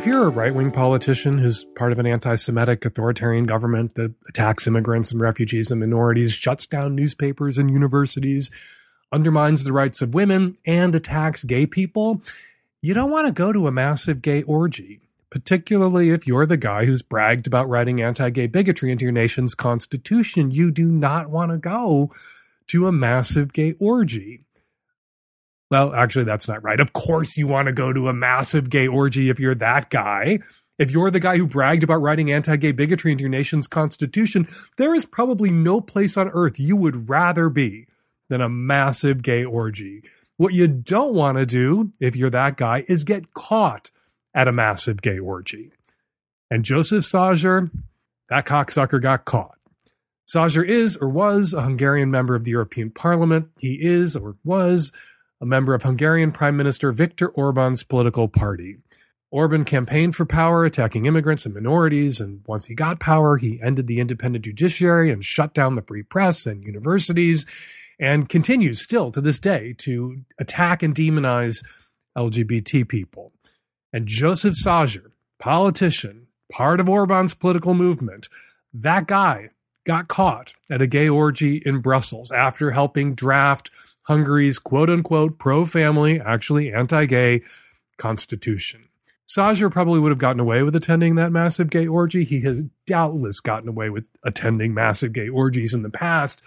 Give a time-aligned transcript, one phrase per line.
[0.00, 4.14] If you're a right wing politician who's part of an anti Semitic authoritarian government that
[4.30, 8.50] attacks immigrants and refugees and minorities, shuts down newspapers and universities,
[9.12, 12.22] undermines the rights of women, and attacks gay people,
[12.80, 16.86] you don't want to go to a massive gay orgy, particularly if you're the guy
[16.86, 20.50] who's bragged about writing anti gay bigotry into your nation's constitution.
[20.50, 22.10] You do not want to go
[22.68, 24.46] to a massive gay orgy.
[25.70, 26.80] Well, actually, that's not right.
[26.80, 30.40] Of course, you want to go to a massive gay orgy if you're that guy.
[30.78, 34.48] If you're the guy who bragged about writing anti gay bigotry into your nation's constitution,
[34.78, 37.86] there is probably no place on earth you would rather be
[38.28, 40.02] than a massive gay orgy.
[40.38, 43.90] What you don't want to do, if you're that guy, is get caught
[44.34, 45.70] at a massive gay orgy.
[46.50, 47.70] And Joseph Szájer,
[48.30, 49.58] that cocksucker got caught.
[50.34, 53.48] Szájer is or was a Hungarian member of the European Parliament.
[53.58, 54.92] He is or was
[55.40, 58.78] a member of Hungarian Prime Minister Viktor Orban's political party.
[59.30, 63.86] Orban campaigned for power, attacking immigrants and minorities, and once he got power, he ended
[63.86, 67.46] the independent judiciary and shut down the free press and universities,
[67.98, 71.64] and continues still to this day to attack and demonize
[72.18, 73.32] LGBT people.
[73.92, 78.28] And Joseph Szájer, politician, part of Orban's political movement,
[78.74, 79.50] that guy
[79.84, 83.70] got caught at a gay orgy in Brussels after helping draft
[84.10, 87.42] Hungary's quote unquote pro family, actually anti gay
[87.96, 88.88] constitution.
[89.28, 92.24] Szájer probably would have gotten away with attending that massive gay orgy.
[92.24, 96.42] He has doubtless gotten away with attending massive gay orgies in the past.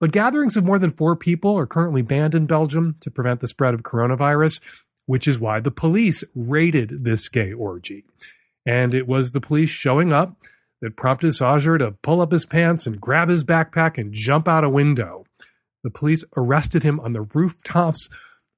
[0.00, 3.46] But gatherings of more than four people are currently banned in Belgium to prevent the
[3.46, 4.60] spread of coronavirus,
[5.04, 8.04] which is why the police raided this gay orgy.
[8.66, 10.38] And it was the police showing up
[10.80, 14.64] that prompted Szájer to pull up his pants and grab his backpack and jump out
[14.64, 15.25] a window.
[15.86, 18.08] The police arrested him on the rooftops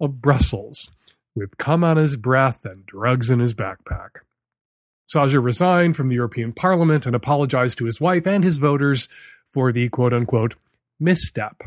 [0.00, 0.90] of Brussels
[1.36, 4.20] with cum on his breath and drugs in his backpack.
[5.14, 9.10] Szájer resigned from the European Parliament and apologized to his wife and his voters
[9.52, 10.54] for the quote unquote
[10.98, 11.64] misstep.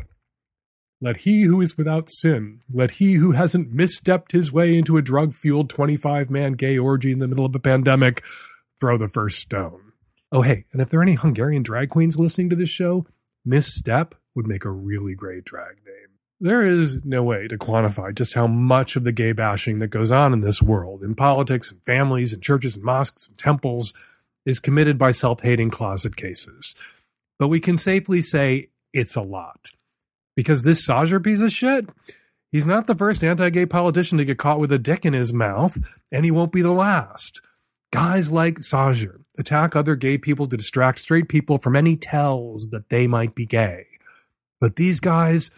[1.00, 5.02] Let he who is without sin, let he who hasn't misstepped his way into a
[5.02, 8.24] drug fueled 25 man gay orgy in the middle of a pandemic
[8.80, 9.92] throw the first stone.
[10.32, 13.06] Oh, hey, and if there are any Hungarian drag queens listening to this show,
[13.44, 16.12] misstep would make a really great drag name.
[16.40, 20.10] There is no way to quantify just how much of the gay bashing that goes
[20.10, 23.94] on in this world, in politics and families and churches and mosques and temples,
[24.44, 26.74] is committed by self hating closet cases.
[27.38, 29.70] But we can safely say it's a lot.
[30.34, 31.88] Because this Szájer piece of shit,
[32.50, 35.32] he's not the first anti gay politician to get caught with a dick in his
[35.32, 35.78] mouth,
[36.10, 37.40] and he won't be the last.
[37.92, 42.88] Guys like Szájer attack other gay people to distract straight people from any tells that
[42.88, 43.86] they might be gay.
[44.62, 45.50] But these guys,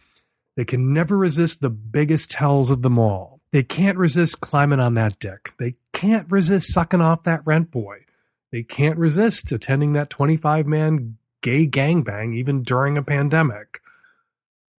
[0.57, 3.43] they can never resist the biggest tells of them all.
[3.53, 5.53] They can't resist climbing on that dick.
[5.59, 8.07] They can't resist sucking off that rent boy.
[8.51, 13.83] They can't resist attending that 25 man gay gangbang even during a pandemic.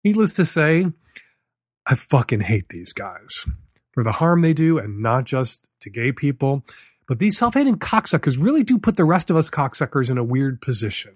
[0.04, 0.88] Needless to say,
[1.86, 3.46] I fucking hate these guys
[3.92, 6.66] for the harm they do, and not just to gay people.
[7.08, 10.24] But these self hating cocksuckers really do put the rest of us cocksuckers in a
[10.24, 11.14] weird position.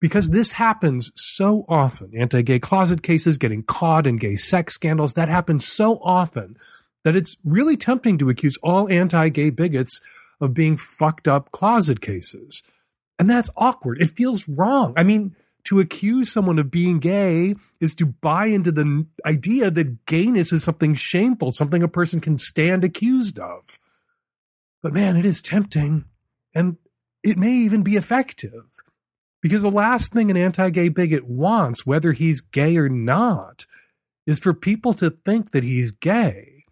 [0.00, 2.12] Because this happens so often.
[2.16, 6.56] Anti gay closet cases, getting caught in gay sex scandals, that happens so often
[7.04, 10.00] that it's really tempting to accuse all anti gay bigots
[10.40, 12.62] of being fucked up closet cases.
[13.18, 14.00] And that's awkward.
[14.00, 14.92] It feels wrong.
[14.96, 20.06] I mean, to accuse someone of being gay is to buy into the idea that
[20.06, 23.78] gayness is something shameful, something a person can stand accused of.
[24.82, 26.04] But man, it is tempting.
[26.54, 26.76] And
[27.24, 28.64] it may even be effective.
[29.46, 33.64] Because the last thing an anti gay bigot wants, whether he's gay or not,
[34.26, 36.64] is for people to think that he's gay.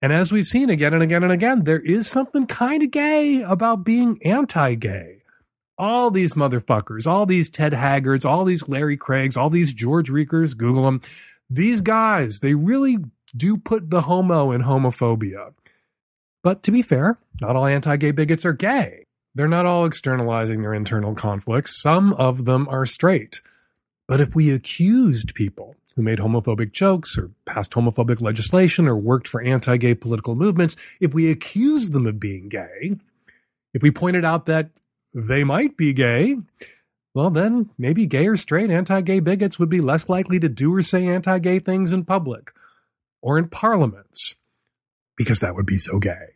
[0.00, 3.42] And as we've seen again and again and again, there is something kind of gay
[3.42, 5.24] about being anti gay
[5.76, 10.56] all these motherfuckers, all these Ted Haggards, all these Larry Craigs, all these George Rekers,
[10.56, 11.00] Google them.
[11.50, 12.98] These guys, they really
[13.36, 15.52] do put the homo in homophobia.
[16.42, 19.03] But to be fair, not all anti gay bigots are gay.
[19.34, 21.80] They're not all externalizing their internal conflicts.
[21.80, 23.40] Some of them are straight.
[24.06, 29.26] But if we accused people who made homophobic jokes or passed homophobic legislation or worked
[29.26, 32.96] for anti gay political movements, if we accused them of being gay,
[33.72, 34.70] if we pointed out that
[35.12, 36.36] they might be gay,
[37.14, 40.74] well, then maybe gay or straight anti gay bigots would be less likely to do
[40.74, 42.52] or say anti gay things in public
[43.22, 44.36] or in parliaments
[45.16, 46.33] because that would be so gay.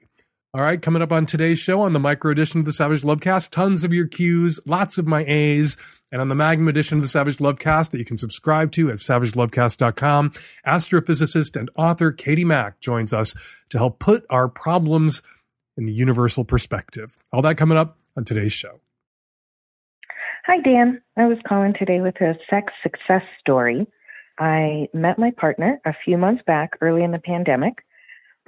[0.59, 3.51] All right, coming up on today's show on the micro edition of the Savage Lovecast,
[3.51, 5.77] tons of your Q's, lots of my A's,
[6.11, 8.97] and on the Magnum edition of the Savage Lovecast that you can subscribe to at
[8.97, 10.31] savagelovecast.com,
[10.67, 13.37] astrophysicist and author Katie Mack joins us
[13.69, 15.23] to help put our problems
[15.77, 17.15] in the universal perspective.
[17.33, 18.81] All that coming up on today's show.
[20.47, 21.01] Hi, Dan.
[21.17, 23.87] I was calling today with a sex success story.
[24.41, 27.85] I met my partner a few months back early in the pandemic.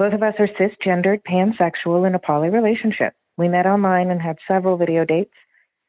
[0.00, 3.12] Both of us are cisgendered, pansexual, in a poly relationship.
[3.36, 5.34] We met online and had several video dates.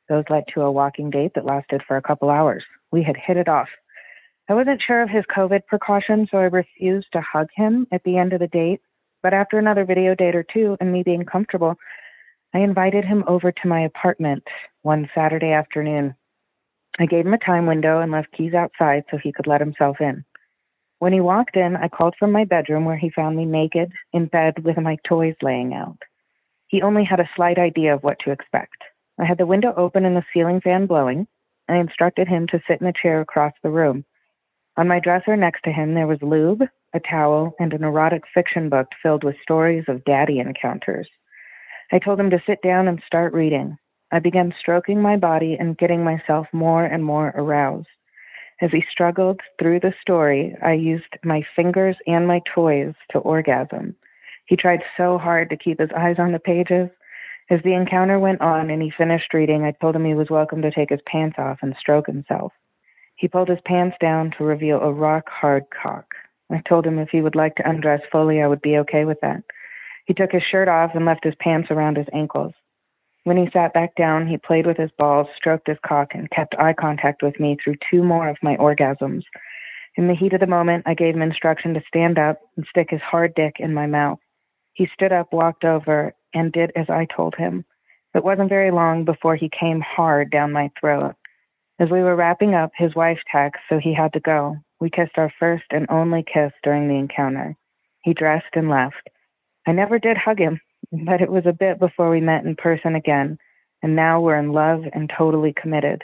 [0.10, 2.62] Those led to a walking date that lasted for a couple hours.
[2.92, 3.70] We had hit it off.
[4.50, 8.18] I wasn't sure of his COVID precautions, so I refused to hug him at the
[8.18, 8.82] end of the date.
[9.24, 11.76] But after another video date or two and me being comfortable,
[12.54, 14.44] I invited him over to my apartment
[14.82, 16.16] one Saturday afternoon.
[17.00, 20.02] I gave him a time window and left keys outside so he could let himself
[20.02, 20.26] in.
[21.02, 24.28] When he walked in, I called from my bedroom where he found me naked in
[24.28, 25.98] bed with my toys laying out.
[26.68, 28.78] He only had a slight idea of what to expect.
[29.20, 31.26] I had the window open and the ceiling fan blowing.
[31.68, 34.06] I instructed him to sit in a chair across the room.
[34.78, 36.62] On my dresser next to him, there was lube,
[36.94, 41.10] a towel, and an erotic fiction book filled with stories of daddy encounters.
[41.92, 43.76] I told him to sit down and start reading.
[44.12, 47.88] I began stroking my body and getting myself more and more aroused.
[48.62, 53.96] As he struggled through the story, I used my fingers and my toys to orgasm.
[54.46, 56.90] He tried so hard to keep his eyes on the pages.
[57.50, 60.62] As the encounter went on and he finished reading, I told him he was welcome
[60.62, 62.54] to take his pants off and stroke himself.
[63.16, 66.14] He pulled his pants down to reveal a rock hard cock.
[66.52, 69.20] I told him if he would like to undress fully, I would be okay with
[69.22, 69.44] that.
[70.06, 72.54] He took his shirt off and left his pants around his ankles.
[73.24, 76.56] When he sat back down, he played with his balls, stroked his cock, and kept
[76.58, 79.24] eye contact with me through two more of my orgasms.
[79.96, 82.88] In the heat of the moment, I gave him instruction to stand up and stick
[82.90, 84.20] his hard dick in my mouth.
[84.74, 87.66] He stood up, walked over, and did as I told him.
[88.16, 91.16] It wasn't very long before he came hard down my throat.
[91.78, 94.58] As we were wrapping up, his wife texted, so he had to go.
[94.80, 97.56] We kissed our first and only kiss during the encounter.
[98.04, 99.10] He dressed and left.
[99.68, 100.60] I never did hug him
[100.92, 103.38] but it was a bit before we met in person again,
[103.82, 106.04] and now we're in love and totally committed.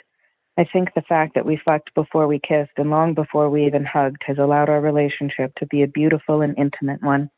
[0.58, 3.84] I think the fact that we fucked before we kissed and long before we even
[3.84, 7.30] hugged has allowed our relationship to be a beautiful and intimate one.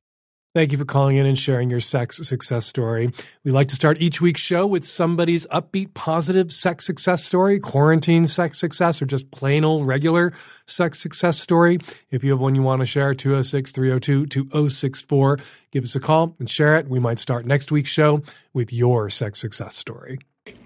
[0.52, 3.12] Thank you for calling in and sharing your sex success story.
[3.44, 8.26] We like to start each week's show with somebody's upbeat, positive sex success story, quarantine
[8.26, 10.32] sex success, or just plain old regular
[10.66, 11.78] sex success story.
[12.10, 15.38] If you have one you want to share, 206 302 2064,
[15.70, 16.88] give us a call and share it.
[16.88, 20.18] We might start next week's show with your sex success story.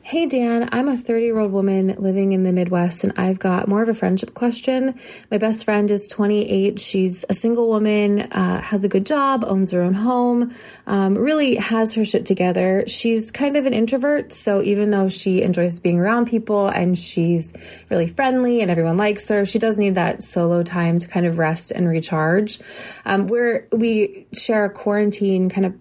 [0.07, 3.69] Hey Dan, I'm a 30 year old woman living in the Midwest and I've got
[3.69, 5.01] more of a friendship question.
[5.31, 6.79] My best friend is 28.
[6.79, 10.55] She's a single woman, uh, has a good job, owns her own home,
[10.87, 12.85] um, really has her shit together.
[12.87, 17.55] She's kind of an introvert, so even though she enjoys being around people and she's
[17.89, 21.39] really friendly and everyone likes her, she does need that solo time to kind of
[21.39, 22.61] rest and recharge.
[23.07, 25.75] Um, we're, we share a quarantine kind of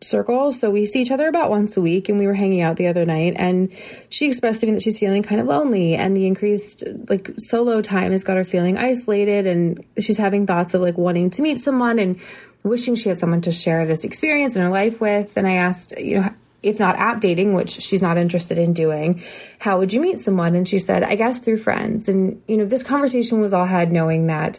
[0.00, 0.52] circle.
[0.52, 2.86] So we see each other about once a week and we were hanging out the
[2.86, 3.72] other night and
[4.10, 7.82] she expressed to me that she's feeling kind of lonely and the increased like solo
[7.82, 11.58] time has got her feeling isolated and she's having thoughts of like wanting to meet
[11.58, 12.20] someone and
[12.64, 15.36] wishing she had someone to share this experience in her life with.
[15.36, 16.28] And I asked, you know,
[16.62, 19.22] if not app dating, which she's not interested in doing,
[19.60, 20.56] how would you meet someone?
[20.56, 22.08] And she said, I guess through friends.
[22.08, 24.58] And, you know, this conversation was all had knowing that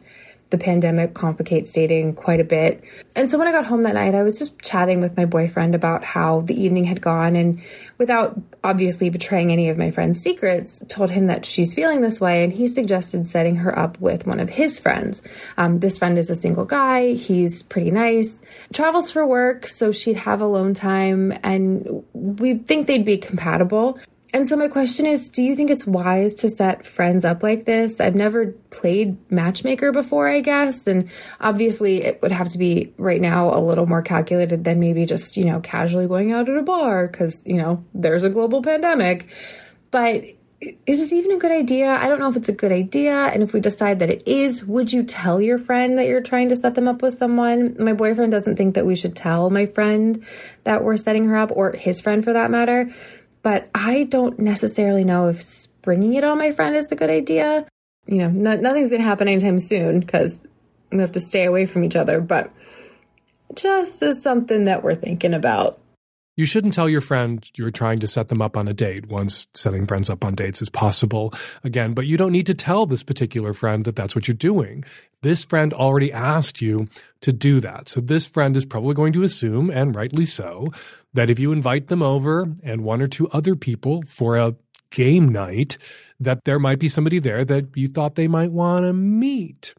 [0.49, 2.83] the pandemic complicates dating quite a bit.
[3.15, 5.75] And so when I got home that night, I was just chatting with my boyfriend
[5.75, 7.61] about how the evening had gone and
[7.97, 12.43] without obviously betraying any of my friend's secrets, told him that she's feeling this way
[12.43, 15.21] and he suggested setting her up with one of his friends.
[15.57, 17.13] Um, this friend is a single guy.
[17.13, 18.41] He's pretty nice,
[18.73, 23.99] travels for work, so she'd have alone time and we think they'd be compatible.
[24.31, 27.65] And so my question is, do you think it's wise to set friends up like
[27.65, 27.99] this?
[27.99, 31.09] I've never played matchmaker before, I guess, and
[31.41, 35.35] obviously it would have to be right now a little more calculated than maybe just,
[35.35, 39.27] you know, casually going out at a bar cuz, you know, there's a global pandemic.
[39.89, 40.25] But
[40.61, 41.89] is this even a good idea?
[41.89, 43.13] I don't know if it's a good idea.
[43.13, 46.49] And if we decide that it is, would you tell your friend that you're trying
[46.49, 47.77] to set them up with someone?
[47.79, 50.23] My boyfriend doesn't think that we should tell my friend
[50.65, 52.91] that we're setting her up, or his friend for that matter.
[53.41, 57.65] But I don't necessarily know if springing it on my friend is a good idea.
[58.05, 60.43] You know, no, nothing's going to happen anytime soon because
[60.91, 62.51] we have to stay away from each other, but
[63.55, 65.79] just as something that we're thinking about.
[66.39, 69.47] You shouldn't tell your friend you're trying to set them up on a date once
[69.53, 71.33] setting friends up on dates is possible
[71.65, 74.85] again, but you don't need to tell this particular friend that that's what you're doing.
[75.21, 76.87] This friend already asked you
[77.19, 77.89] to do that.
[77.89, 80.67] So this friend is probably going to assume, and rightly so,
[81.13, 84.55] that if you invite them over and one or two other people for a
[84.91, 85.77] game night,
[86.21, 89.73] that there might be somebody there that you thought they might want to meet.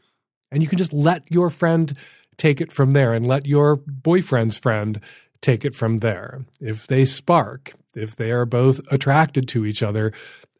[0.52, 1.96] And you can just let your friend
[2.36, 5.00] take it from there and let your boyfriend's friend
[5.42, 6.44] take it from there.
[6.60, 10.12] If they spark, if they are both attracted to each other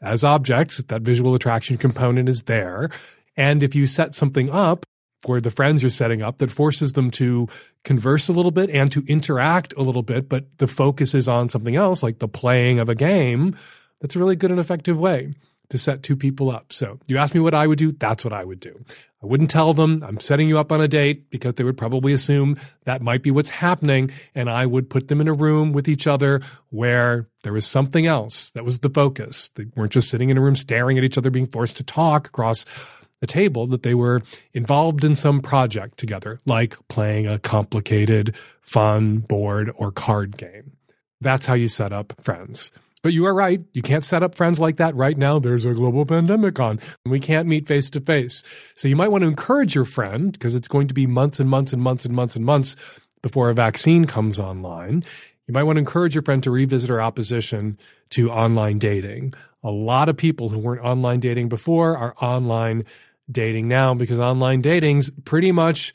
[0.03, 2.91] as objects, that visual attraction component is there.
[3.37, 4.85] And if you set something up
[5.23, 7.47] for the friends you're setting up that forces them to
[7.85, 11.49] converse a little bit and to interact a little bit, but the focus is on
[11.49, 13.55] something else, like the playing of a game,
[14.01, 15.35] that's a really good and effective way
[15.71, 16.73] to set two people up.
[16.73, 18.85] So you ask me what I would do, that's what I would do.
[19.23, 22.13] I wouldn't tell them I'm setting you up on a date because they would probably
[22.13, 24.11] assume that might be what's happening.
[24.35, 28.07] And I would put them in a room with each other where there was something
[28.07, 29.51] else that was the focus.
[29.51, 32.29] They weren't just sitting in a room staring at each other, being forced to talk
[32.29, 32.65] across
[33.23, 34.23] a table, that they were
[34.55, 40.73] involved in some project together, like playing a complicated, fun board or card game.
[41.21, 42.73] That's how you set up friends.
[43.03, 43.63] But you are right.
[43.73, 45.39] You can't set up friends like that right now.
[45.39, 46.79] There's a global pandemic on.
[47.05, 48.43] And we can't meet face to face.
[48.75, 51.49] So you might want to encourage your friend because it's going to be months and
[51.49, 52.77] months and months and months and months
[53.23, 55.05] before a vaccine comes online.
[55.47, 57.79] You might want to encourage your friend to revisit her opposition
[58.11, 59.35] to online dating.
[59.63, 62.85] A lot of people who weren't online dating before are online
[63.31, 65.95] dating now because online dating's pretty much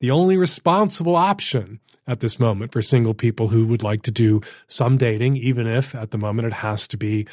[0.00, 4.40] the only responsible option at this moment for single people who would like to do
[4.68, 7.26] some dating, even if at the moment it has to be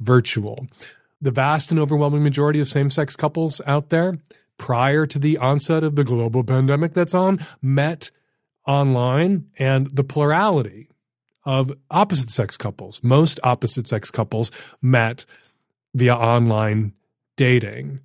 [0.00, 0.66] virtual.
[1.20, 4.18] The vast and overwhelming majority of same sex couples out there
[4.56, 8.10] prior to the onset of the global pandemic that's on met
[8.66, 10.88] online and the plurality
[11.44, 14.50] of opposite sex couples, most opposite sex couples
[14.82, 15.24] met
[15.94, 16.92] via online
[17.36, 18.00] dating.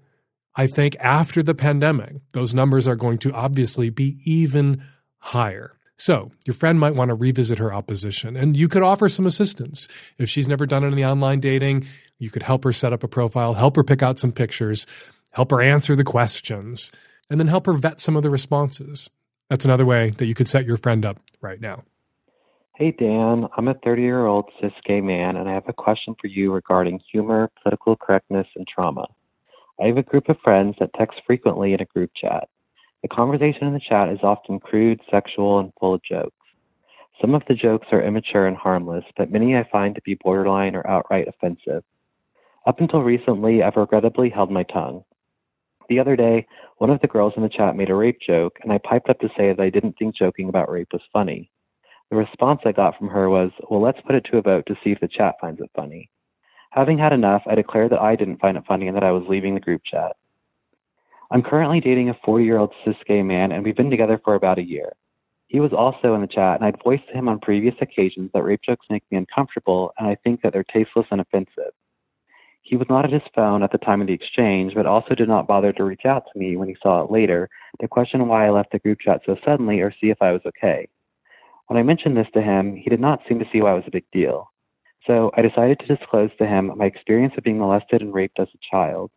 [0.55, 4.83] I think after the pandemic, those numbers are going to obviously be even
[5.17, 5.77] higher.
[6.05, 9.87] So, your friend might want to revisit her opposition, and you could offer some assistance.
[10.17, 11.87] If she's never done any online dating,
[12.19, 14.85] you could help her set up a profile, help her pick out some pictures,
[15.31, 16.91] help her answer the questions,
[17.29, 19.09] and then help her vet some of the responses.
[19.49, 21.85] That's another way that you could set your friend up right now.
[22.75, 23.47] Hey, Dan.
[23.55, 26.51] I'm a 30 year old cis gay man, and I have a question for you
[26.51, 29.07] regarding humor, political correctness, and trauma.
[29.81, 32.49] I have a group of friends that text frequently in a group chat.
[33.03, 36.35] The conversation in the chat is often crude, sexual, and full of jokes.
[37.19, 40.73] Some of the jokes are immature and harmless, but many I find to be borderline
[40.73, 41.83] or outright offensive.
[42.65, 45.03] Up until recently, I've regrettably held my tongue.
[45.89, 48.71] The other day, one of the girls in the chat made a rape joke, and
[48.71, 51.51] I piped up to say that I didn't think joking about rape was funny.
[52.09, 54.77] The response I got from her was, Well, let's put it to a vote to
[54.81, 56.09] see if the chat finds it funny.
[56.71, 59.27] Having had enough, I declared that I didn't find it funny and that I was
[59.27, 60.15] leaving the group chat.
[61.31, 64.35] I'm currently dating a 40 year old cis gay man, and we've been together for
[64.35, 64.93] about a year.
[65.47, 68.43] He was also in the chat, and I'd voiced to him on previous occasions that
[68.43, 71.73] rape jokes make me uncomfortable, and I think that they're tasteless and offensive.
[72.63, 75.27] He was not at his phone at the time of the exchange, but also did
[75.27, 77.49] not bother to reach out to me when he saw it later
[77.81, 80.41] to question why I left the group chat so suddenly or see if I was
[80.45, 80.87] okay.
[81.67, 83.87] When I mentioned this to him, he did not seem to see why it was
[83.87, 84.49] a big deal.
[85.05, 88.47] So I decided to disclose to him my experience of being molested and raped as
[88.53, 89.11] a child.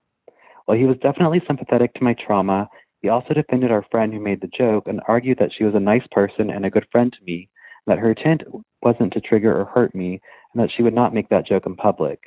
[0.67, 2.69] While he was definitely sympathetic to my trauma,
[3.01, 5.81] he also defended our friend who made the joke and argued that she was a
[5.81, 7.49] nice person and a good friend to me,
[7.87, 8.43] that her intent
[8.83, 10.21] wasn't to trigger or hurt me,
[10.53, 12.19] and that she would not make that joke in public.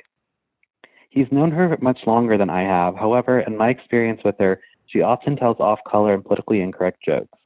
[1.10, 2.96] He's known her much longer than I have.
[2.96, 7.38] However, in my experience with her, she often tells off color and politically incorrect jokes.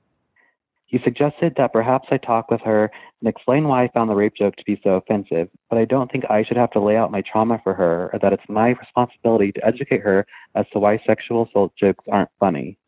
[0.94, 2.88] He suggested that perhaps I talk with her
[3.20, 6.08] and explain why I found the rape joke to be so offensive, but I don't
[6.08, 8.68] think I should have to lay out my trauma for her or that it's my
[8.68, 10.24] responsibility to educate her
[10.54, 12.78] as to why sexual assault jokes aren't funny.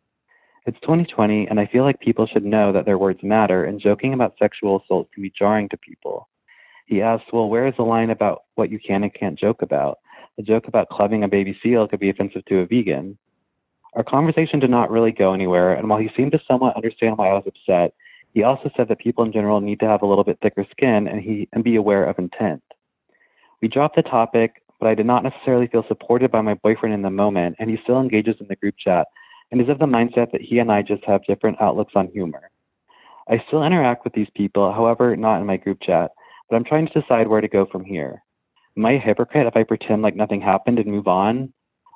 [0.67, 4.15] It's 2020, and I feel like people should know that their words matter, and joking
[4.15, 6.29] about sexual assault can be jarring to people.
[6.87, 9.99] He asked, Well, where is the line about what you can and can't joke about?
[10.39, 13.19] A joke about clubbing a baby seal could be offensive to a vegan.
[13.95, 17.29] Our conversation did not really go anywhere, and while he seemed to somewhat understand why
[17.29, 17.95] I was upset,
[18.35, 21.09] he also said that people in general need to have a little bit thicker skin
[21.09, 22.63] and he and be aware of intent.
[23.63, 27.03] We dropped the topic, but I did not necessarily feel supported by my boyfriend in
[27.03, 29.07] the moment, and he still engages in the group chat
[29.51, 32.51] and is of the mindset that he and I just have different outlooks on humor.
[33.29, 36.11] I still interact with these people, however, not in my group chat,
[36.49, 38.23] but I'm trying to decide where to go from here.
[38.77, 41.53] Am I a hypocrite if I pretend like nothing happened and move on?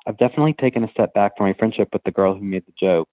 [0.07, 2.73] I've definitely taken a step back from my friendship with the girl who made the
[2.79, 3.07] joke.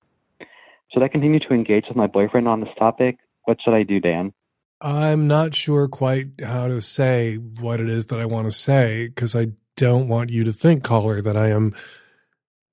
[0.92, 3.18] Should I continue to engage with my boyfriend on this topic?
[3.44, 4.32] What should I do, Dan?
[4.80, 9.08] I'm not sure quite how to say what it is that I want to say
[9.08, 11.74] because I don't want you to think, caller, that I am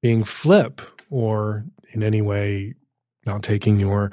[0.02, 2.76] being flip or in any way
[3.26, 4.12] not taking your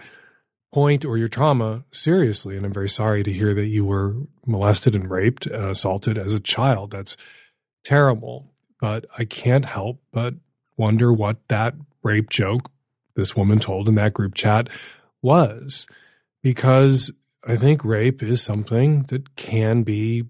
[0.72, 2.56] point or your trauma seriously.
[2.56, 4.16] And I'm very sorry to hear that you were
[4.46, 6.90] molested and raped, uh, assaulted as a child.
[6.90, 7.16] That's
[7.84, 8.51] terrible.
[8.82, 10.34] But I can't help but
[10.76, 12.68] wonder what that rape joke
[13.14, 14.68] this woman told in that group chat
[15.22, 15.86] was.
[16.42, 17.12] Because
[17.46, 20.24] I think rape is something that can be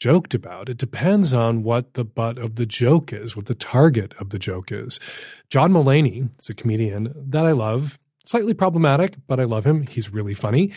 [0.00, 0.68] joked about.
[0.68, 4.38] It depends on what the butt of the joke is, what the target of the
[4.38, 5.00] joke is.
[5.48, 9.86] John Mulaney is a comedian that I love, slightly problematic, but I love him.
[9.86, 10.72] He's really funny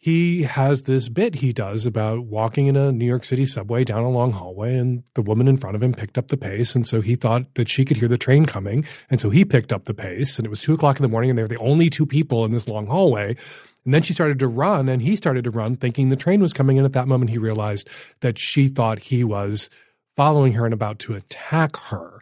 [0.00, 4.04] he has this bit he does about walking in a New York City subway down
[4.04, 6.76] a long hallway, and the woman in front of him picked up the pace.
[6.76, 8.84] And so he thought that she could hear the train coming.
[9.10, 11.30] And so he picked up the pace, and it was two o'clock in the morning,
[11.30, 13.36] and they were the only two people in this long hallway.
[13.84, 16.52] And then she started to run, and he started to run, thinking the train was
[16.52, 16.78] coming.
[16.78, 17.88] And at that moment, he realized
[18.20, 19.68] that she thought he was
[20.14, 22.20] following her and about to attack her.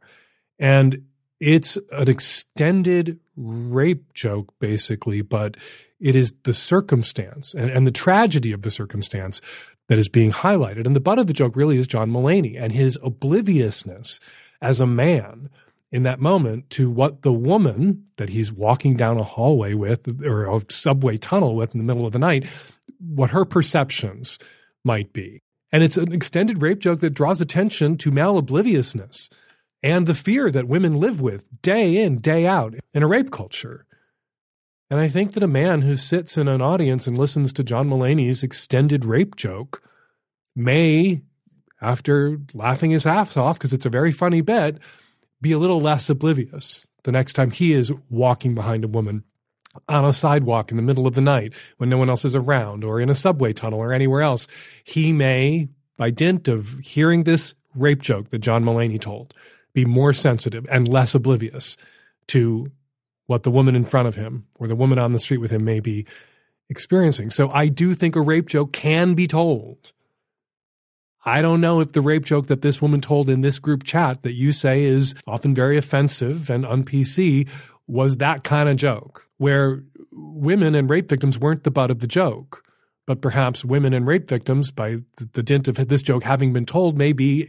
[0.59, 1.05] And
[1.41, 5.57] it's an extended rape joke, basically, but
[6.01, 9.41] it is the circumstance and, and the tragedy of the circumstance
[9.89, 10.87] that is being highlighted.
[10.87, 14.21] And the butt of the joke really is John Mulaney and his obliviousness
[14.61, 15.49] as a man
[15.93, 20.47] in that moment to what the woman that he's walking down a hallway with or
[20.47, 22.47] a subway tunnel with in the middle of the night,
[22.99, 24.39] what her perceptions
[24.85, 25.41] might be.
[25.73, 29.31] And it's an extended rape joke that draws attention to male obliviousness
[29.87, 33.87] and the fear that women live with day in, day out in a rape culture.
[34.91, 37.89] And I think that a man who sits in an audience and listens to John
[37.89, 39.81] Mulaney's extended rape joke
[40.57, 41.23] may,
[41.81, 44.81] after laughing his ass off, because it's a very funny bit,
[45.41, 49.23] be a little less oblivious the next time he is walking behind a woman
[49.89, 52.83] on a sidewalk in the middle of the night when no one else is around
[52.83, 54.49] or in a subway tunnel or anywhere else.
[54.83, 59.33] He may, by dint of hearing this rape joke that John Mulaney told,
[59.77, 61.77] be more sensitive and less oblivious
[62.29, 62.73] to
[63.27, 65.65] what the woman in front of him or the woman on the street with him
[65.65, 66.07] may be
[66.71, 67.29] experiencing.
[67.29, 69.93] So I do think a rape joke can be told.
[71.27, 74.23] I don't know if the rape joke that this woman told in this group chat
[74.23, 77.47] that you say is often very offensive and un PC
[77.87, 82.07] was that kind of joke where women and rape victims weren't the butt of the
[82.07, 82.63] joke.
[83.07, 84.97] But perhaps women and rape victims, by
[85.33, 87.49] the dint of this joke having been told, may be,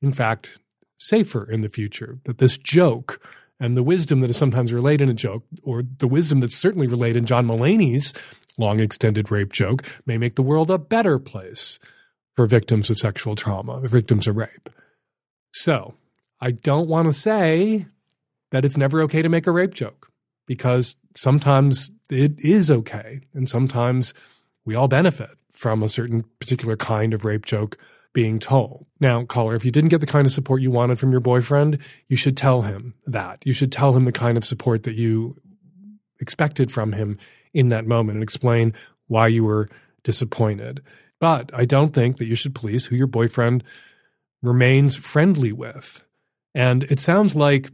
[0.00, 0.58] in fact,
[0.98, 2.18] safer in the future.
[2.24, 3.20] That this joke
[3.60, 6.86] and the wisdom that is sometimes relayed in a joke, or the wisdom that's certainly
[6.86, 8.12] relayed in John Mulaney's
[8.56, 11.78] long extended rape joke, may make the world a better place
[12.34, 14.68] for victims of sexual trauma, victims of rape.
[15.52, 15.94] So,
[16.40, 17.86] I don't want to say
[18.52, 20.10] that it's never okay to make a rape joke
[20.46, 23.20] because sometimes it is okay.
[23.34, 24.14] And sometimes
[24.64, 27.76] we all benefit from a certain particular kind of rape joke
[28.12, 28.86] being told.
[29.00, 31.78] Now, caller, if you didn't get the kind of support you wanted from your boyfriend,
[32.08, 33.38] you should tell him that.
[33.44, 35.36] You should tell him the kind of support that you
[36.20, 37.18] expected from him
[37.54, 38.74] in that moment and explain
[39.06, 39.68] why you were
[40.02, 40.82] disappointed.
[41.20, 43.64] But I don't think that you should police who your boyfriend
[44.42, 46.04] remains friendly with.
[46.54, 47.70] And it sounds like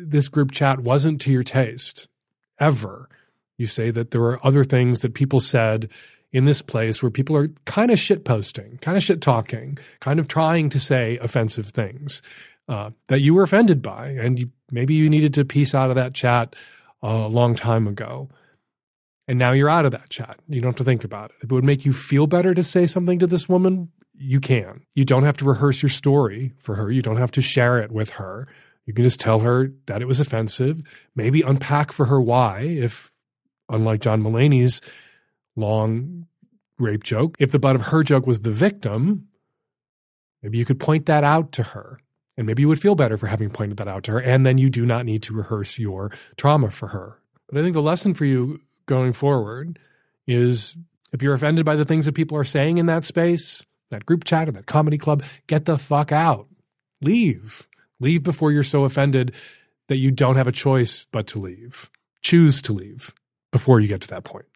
[0.00, 2.08] this group chat wasn't to your taste
[2.58, 3.08] ever.
[3.58, 5.88] You say that there were other things that people said
[6.36, 10.20] in this place where people are kind of shit posting, kind of shit talking, kind
[10.20, 12.20] of trying to say offensive things
[12.68, 15.96] uh, that you were offended by, and you, maybe you needed to piece out of
[15.96, 16.54] that chat
[17.02, 18.28] a long time ago.
[19.26, 20.38] And now you're out of that chat.
[20.46, 21.36] You don't have to think about it.
[21.38, 24.82] If it would make you feel better to say something to this woman, you can.
[24.94, 26.90] You don't have to rehearse your story for her.
[26.90, 28.46] You don't have to share it with her.
[28.84, 30.82] You can just tell her that it was offensive,
[31.14, 33.10] maybe unpack for her why, if
[33.70, 34.82] unlike John Mulaney's
[35.56, 36.26] long
[36.78, 37.36] rape joke.
[37.38, 39.28] If the butt of her joke was the victim,
[40.42, 42.00] maybe you could point that out to her.
[42.36, 44.18] And maybe you would feel better for having pointed that out to her.
[44.18, 47.18] And then you do not need to rehearse your trauma for her.
[47.48, 49.78] But I think the lesson for you going forward
[50.26, 50.76] is
[51.12, 54.24] if you're offended by the things that people are saying in that space, that group
[54.24, 56.48] chat or that comedy club, get the fuck out.
[57.00, 57.66] Leave.
[58.00, 59.32] Leave before you're so offended
[59.88, 61.90] that you don't have a choice but to leave.
[62.20, 63.14] Choose to leave
[63.52, 64.46] before you get to that point.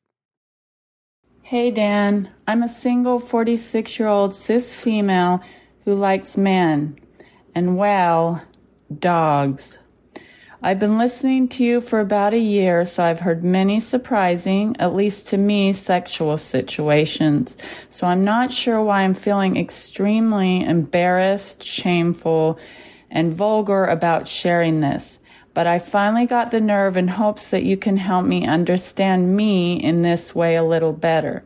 [1.50, 5.42] Hey Dan, I'm a single 46 year old cis female
[5.84, 6.96] who likes men
[7.56, 8.40] and, well,
[8.96, 9.76] dogs.
[10.62, 14.94] I've been listening to you for about a year, so I've heard many surprising, at
[14.94, 17.56] least to me, sexual situations.
[17.88, 22.60] So I'm not sure why I'm feeling extremely embarrassed, shameful,
[23.10, 25.19] and vulgar about sharing this
[25.54, 29.74] but I finally got the nerve in hopes that you can help me understand me
[29.74, 31.44] in this way a little better.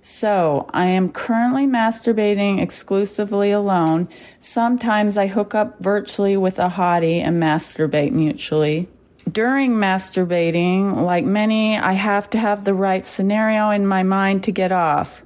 [0.00, 4.08] So, I am currently masturbating exclusively alone.
[4.40, 8.88] Sometimes I hook up virtually with a hottie and masturbate mutually.
[9.30, 14.50] During masturbating, like many, I have to have the right scenario in my mind to
[14.50, 15.22] get off.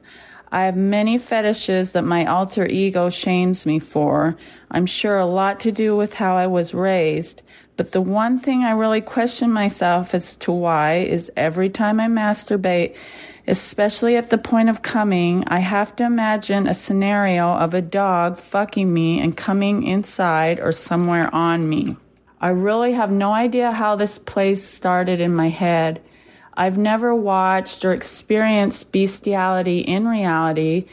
[0.53, 4.37] I have many fetishes that my alter ego shames me for.
[4.71, 7.43] I'm sure a lot to do with how I was raised.
[7.77, 12.09] But the one thing I really question myself as to why is every time I
[12.09, 12.97] masturbate,
[13.47, 18.39] especially at the point of coming, I have to imagine a scenario of a dog
[18.39, 21.97] fucking me and coming inside or somewhere on me.
[22.41, 26.01] I really have no idea how this place started in my head.
[26.55, 30.87] I've never watched or experienced bestiality in reality,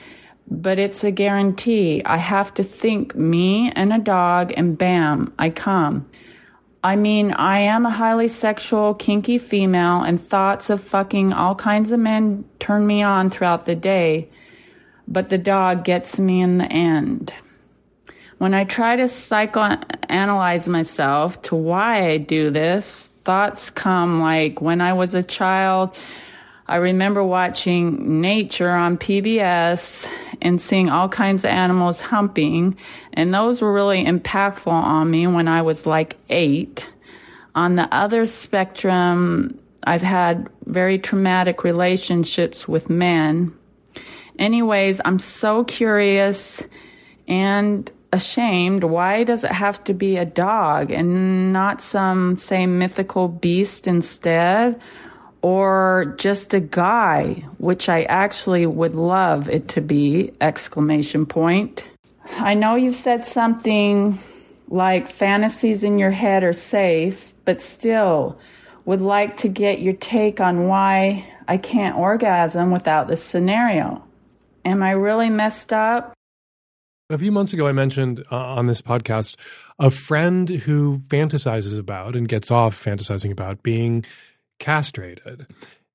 [0.50, 2.02] but it's a guarantee.
[2.06, 6.10] I have to think me and a dog, and bam, I come.
[6.84, 11.92] I mean, I am a highly sexual, kinky female, and thoughts of fucking all kinds
[11.92, 14.28] of men turn me on throughout the day,
[15.08, 17.34] but the dog gets me in the end.
[18.38, 24.82] When I try to psychoanalyze myself to why I do this, thoughts come like when
[24.82, 25.96] I was a child,
[26.68, 30.06] I remember watching nature on PBS
[30.42, 32.78] and seeing all kinds of animals humping,
[33.14, 36.90] and those were really impactful on me when I was like eight.
[37.56, 43.54] On the other spectrum, I've had very traumatic relationships with men.
[44.40, 46.64] Anyways, I'm so curious
[47.28, 48.84] and ashamed.
[48.84, 54.82] Why does it have to be a dog and not some, say, mythical beast instead?
[55.44, 61.84] or just a guy, which I actually would love it to be, exclamation point.
[62.32, 64.20] I know you've said something
[64.70, 68.40] like fantasies in your head are safe, but still
[68.86, 74.04] would like to get your take on why I can't orgasm without this scenario.
[74.66, 76.14] Am I really messed up?
[77.10, 79.36] A few months ago, I mentioned uh, on this podcast
[79.78, 84.06] a friend who fantasizes about and gets off fantasizing about being
[84.60, 85.48] castrated.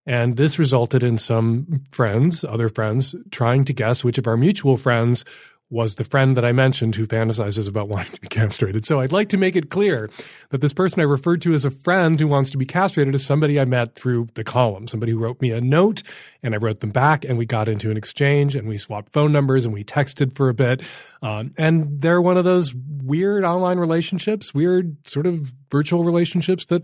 [0.06, 4.76] And this resulted in some friends, other friends, trying to guess which of our mutual
[4.76, 5.24] friends
[5.70, 8.87] was the friend that I mentioned who fantasizes about wanting to be castrated.
[8.87, 10.09] So I'd like to make it clear
[10.48, 13.24] that this person I referred to as a friend who wants to be castrated is
[13.24, 16.02] somebody I met through the column, somebody who wrote me a note
[16.42, 19.31] and I wrote them back and we got into an exchange and we swapped phone
[19.31, 20.81] numbers and we texted for a bit.
[21.20, 26.83] Um, and they're one of those weird online relationships, weird sort of virtual relationships that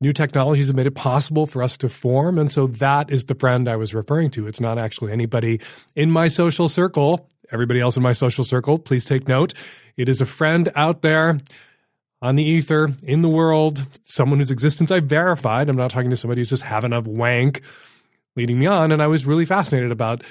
[0.00, 2.38] new technologies have made it possible for us to form.
[2.38, 4.46] And so that is the friend I was referring to.
[4.46, 5.60] It's not actually anybody
[5.94, 7.30] in my social circle.
[7.54, 9.54] Everybody else in my social circle, please take note.
[9.96, 11.40] It is a friend out there
[12.20, 15.68] on the ether in the world, someone whose existence I verified.
[15.68, 17.62] I'm not talking to somebody who's just having a wank
[18.34, 18.90] leading me on.
[18.90, 20.24] And I was really fascinated about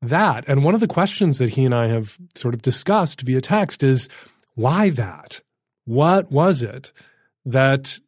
[0.00, 0.44] that.
[0.46, 3.82] And one of the questions that he and I have sort of discussed via text
[3.82, 4.08] is
[4.54, 5.40] why that?
[5.86, 6.92] What was it
[7.44, 7.98] that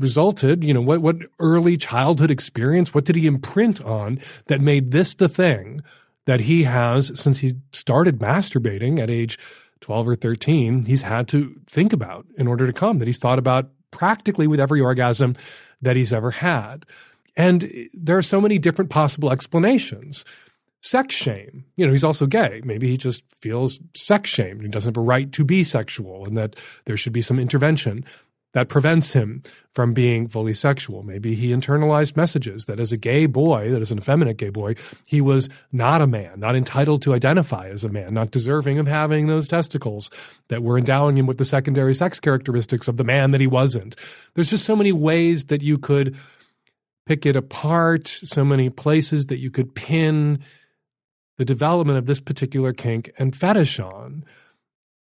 [0.00, 4.90] resulted, you know, what, what early childhood experience, what did he imprint on that made
[4.90, 5.82] this the thing
[6.26, 9.38] that he has since he started masturbating at age
[9.80, 13.38] 12 or 13, he's had to think about in order to come, that he's thought
[13.38, 15.36] about practically with every orgasm
[15.80, 16.84] that he's ever had.
[17.36, 20.24] And there are so many different possible explanations.
[20.80, 21.64] Sex shame.
[21.76, 22.60] You know, he's also gay.
[22.64, 24.62] Maybe he just feels sex shamed.
[24.62, 28.04] He doesn't have a right to be sexual and that there should be some intervention
[28.56, 29.42] that prevents him
[29.74, 31.02] from being fully sexual.
[31.02, 34.76] Maybe he internalized messages that as a gay boy, that as an effeminate gay boy,
[35.06, 38.86] he was not a man, not entitled to identify as a man, not deserving of
[38.86, 40.10] having those testicles
[40.48, 43.94] that were endowing him with the secondary sex characteristics of the man that he wasn't.
[44.32, 46.16] There's just so many ways that you could
[47.04, 50.38] pick it apart, so many places that you could pin
[51.36, 54.24] the development of this particular kink and fetish on.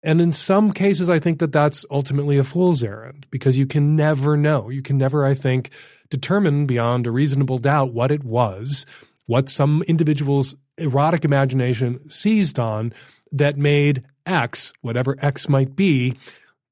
[0.03, 3.95] And in some cases, I think that that's ultimately a fool's errand because you can
[3.95, 4.69] never know.
[4.69, 5.69] You can never, I think,
[6.09, 8.85] determine beyond a reasonable doubt what it was,
[9.27, 12.93] what some individual's erotic imagination seized on
[13.31, 16.15] that made X, whatever X might be,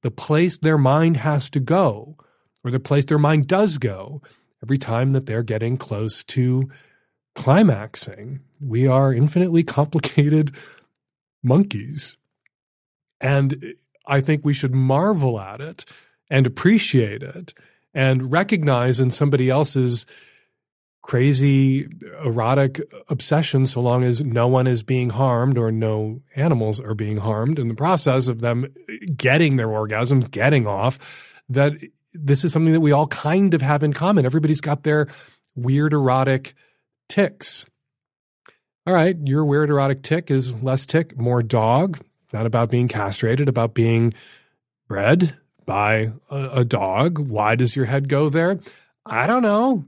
[0.01, 2.17] the place their mind has to go
[2.63, 4.21] or the place their mind does go
[4.63, 6.69] every time that they're getting close to
[7.35, 8.39] climaxing.
[8.59, 10.53] We are infinitely complicated
[11.43, 12.17] monkeys.
[13.21, 13.73] And
[14.05, 15.85] I think we should marvel at it
[16.29, 17.53] and appreciate it
[17.93, 20.05] and recognize in somebody else's
[21.01, 21.87] crazy
[22.23, 27.17] erotic obsession so long as no one is being harmed or no animals are being
[27.17, 28.67] harmed in the process of them
[29.15, 30.99] getting their orgasms, getting off,
[31.49, 31.73] that
[32.13, 34.25] this is something that we all kind of have in common.
[34.25, 35.07] Everybody's got their
[35.55, 36.53] weird erotic
[37.07, 37.65] ticks.
[38.85, 41.99] all right, your weird erotic tick is less tick, more dog.
[42.31, 44.13] Not about being castrated, about being
[44.87, 47.29] bred by a, a dog.
[47.29, 48.59] Why does your head go there?
[49.05, 49.85] I don't know.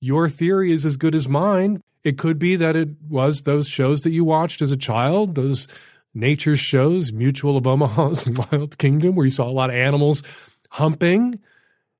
[0.00, 1.80] Your theory is as good as mine.
[2.02, 5.66] It could be that it was those shows that you watched as a child, those
[6.12, 10.22] nature shows, Mutual of Omaha's Wild Kingdom, where you saw a lot of animals
[10.70, 11.40] humping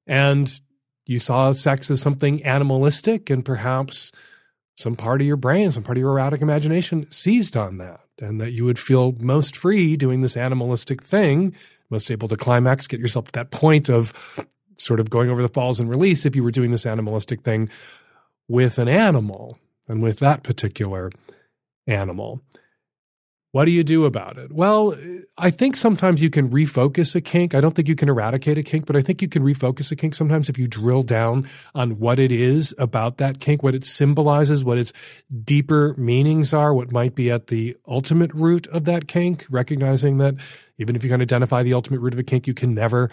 [0.07, 0.61] and
[1.07, 4.13] you saw sex as something animalistic and perhaps
[4.75, 8.41] some part of your brain, some part of your erotic imagination seized on that and
[8.41, 11.55] that you would feel most free doing this animalistic thing,
[11.91, 14.13] most able to climax, get yourself to that point of
[14.77, 17.69] sort of going over the falls and release if you were doing this animalistic thing
[18.49, 19.59] with an animal
[19.89, 21.11] and with that particular
[21.87, 22.41] animal.
[23.55, 24.53] What do you do about it?
[24.53, 24.97] Well,
[25.39, 27.55] I think sometimes you can refocus a kink.
[27.55, 29.95] I don't think you can eradicate a kink, but I think you can refocus a
[29.95, 33.85] kink sometimes if you drill down on what it is about that kink, what it
[33.85, 34.93] symbolizes, what its
[35.45, 40.35] deeper meanings are, what might be at the ultimate root of that kink, recognizing that
[40.79, 43.09] even if you can identify the ultimate root of a kink, you can never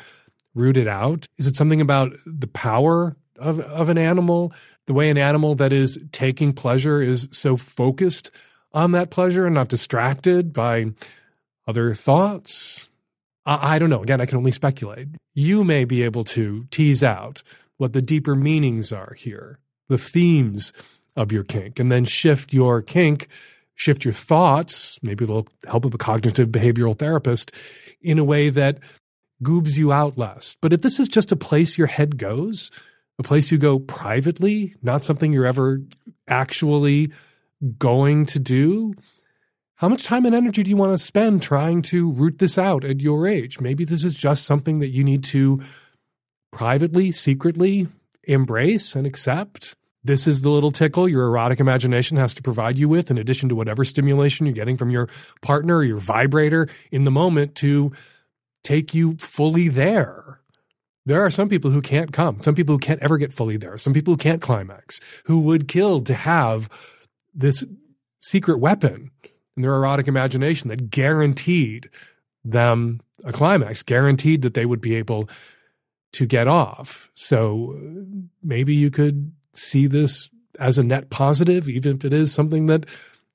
[0.56, 1.28] root it out.
[1.38, 4.54] Is it something about the power of, of an animal?
[4.88, 8.32] The way an animal that is taking pleasure is so focused
[8.74, 10.88] on that pleasure and not distracted by
[11.68, 12.90] other thoughts?
[13.46, 14.04] I, I don't know.
[14.04, 15.08] Again, I can only speculate.
[15.34, 17.44] You may be able to tease out
[17.78, 20.74] what the deeper meanings are here, the themes
[21.16, 23.28] of your kink, and then shift your kink,
[23.76, 27.52] shift your thoughts, maybe with the help of a cognitive behavioral therapist,
[28.02, 28.80] in a way that
[29.44, 30.56] goobs you out less.
[30.62, 32.72] But if this is just a place your head goes,
[33.20, 35.82] a place you go privately, not something you're ever
[36.28, 37.12] actually
[37.78, 38.94] going to do?
[39.76, 42.84] How much time and energy do you want to spend trying to root this out
[42.86, 43.60] at your age?
[43.60, 45.62] Maybe this is just something that you need to
[46.52, 47.88] privately, secretly
[48.24, 49.76] embrace and accept.
[50.04, 53.50] This is the little tickle your erotic imagination has to provide you with, in addition
[53.50, 55.10] to whatever stimulation you're getting from your
[55.42, 57.92] partner or your vibrator in the moment to
[58.64, 60.42] take you fully there.
[61.06, 63.78] There are some people who can't come, some people who can't ever get fully there,
[63.78, 66.70] some people who can't climax, who would kill to have
[67.34, 67.64] this
[68.22, 69.12] secret weapon
[69.56, 71.90] in their erotic imagination that guaranteed
[72.44, 75.30] them a climax, guaranteed that they would be able
[76.14, 77.10] to get off.
[77.14, 82.34] So uh, maybe you could see this as a net positive, even if it is
[82.34, 82.86] something that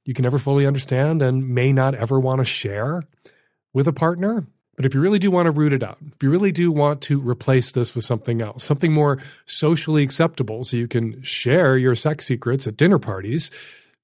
[0.04, 3.04] you can never fully understand and may not ever want to share
[3.72, 4.46] with a partner.
[4.76, 7.00] But if you really do want to root it out, if you really do want
[7.02, 11.94] to replace this with something else, something more socially acceptable so you can share your
[11.94, 13.50] sex secrets at dinner parties,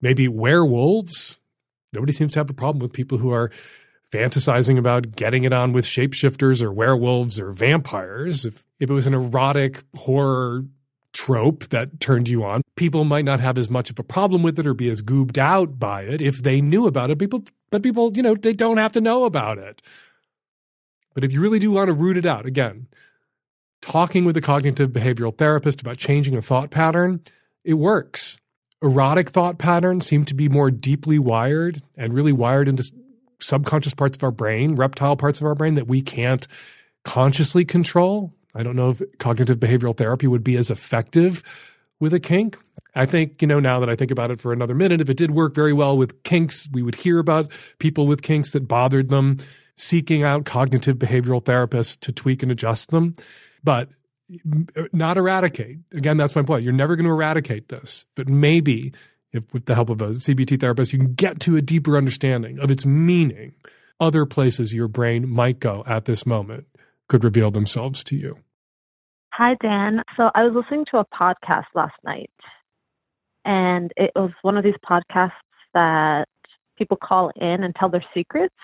[0.03, 1.41] maybe werewolves.
[1.93, 3.51] Nobody seems to have a problem with people who are
[4.13, 8.45] fantasizing about getting it on with shapeshifters or werewolves or vampires.
[8.45, 10.65] If, if it was an erotic horror
[11.13, 14.59] trope that turned you on, people might not have as much of a problem with
[14.59, 17.19] it or be as goobed out by it if they knew about it.
[17.19, 19.81] People, but people, you know, they don't have to know about it.
[21.15, 22.87] But if you really do want to root it out, again,
[23.83, 27.21] talking with a cognitive behavioral therapist about changing a thought pattern,
[27.65, 28.39] it works
[28.83, 32.91] erotic thought patterns seem to be more deeply wired and really wired into
[33.41, 36.47] subconscious parts of our brain, reptile parts of our brain that we can't
[37.05, 38.33] consciously control.
[38.55, 41.43] I don't know if cognitive behavioral therapy would be as effective
[42.01, 42.59] with a kink.
[42.95, 45.17] I think, you know, now that I think about it for another minute, if it
[45.17, 49.09] did work very well with kinks, we would hear about people with kinks that bothered
[49.09, 49.39] them
[49.77, 53.15] seeking out cognitive behavioral therapists to tweak and adjust them.
[53.65, 53.89] But
[54.93, 55.79] not eradicate.
[55.93, 56.63] Again, that's my point.
[56.63, 58.93] You're never going to eradicate this, but maybe
[59.33, 62.59] if with the help of a CBT therapist, you can get to a deeper understanding
[62.59, 63.55] of its meaning.
[63.99, 66.65] Other places your brain might go at this moment
[67.09, 68.39] could reveal themselves to you.
[69.33, 70.03] Hi, Dan.
[70.17, 72.31] So I was listening to a podcast last night,
[73.45, 75.31] and it was one of these podcasts
[75.73, 76.27] that
[76.77, 78.55] people call in and tell their secrets.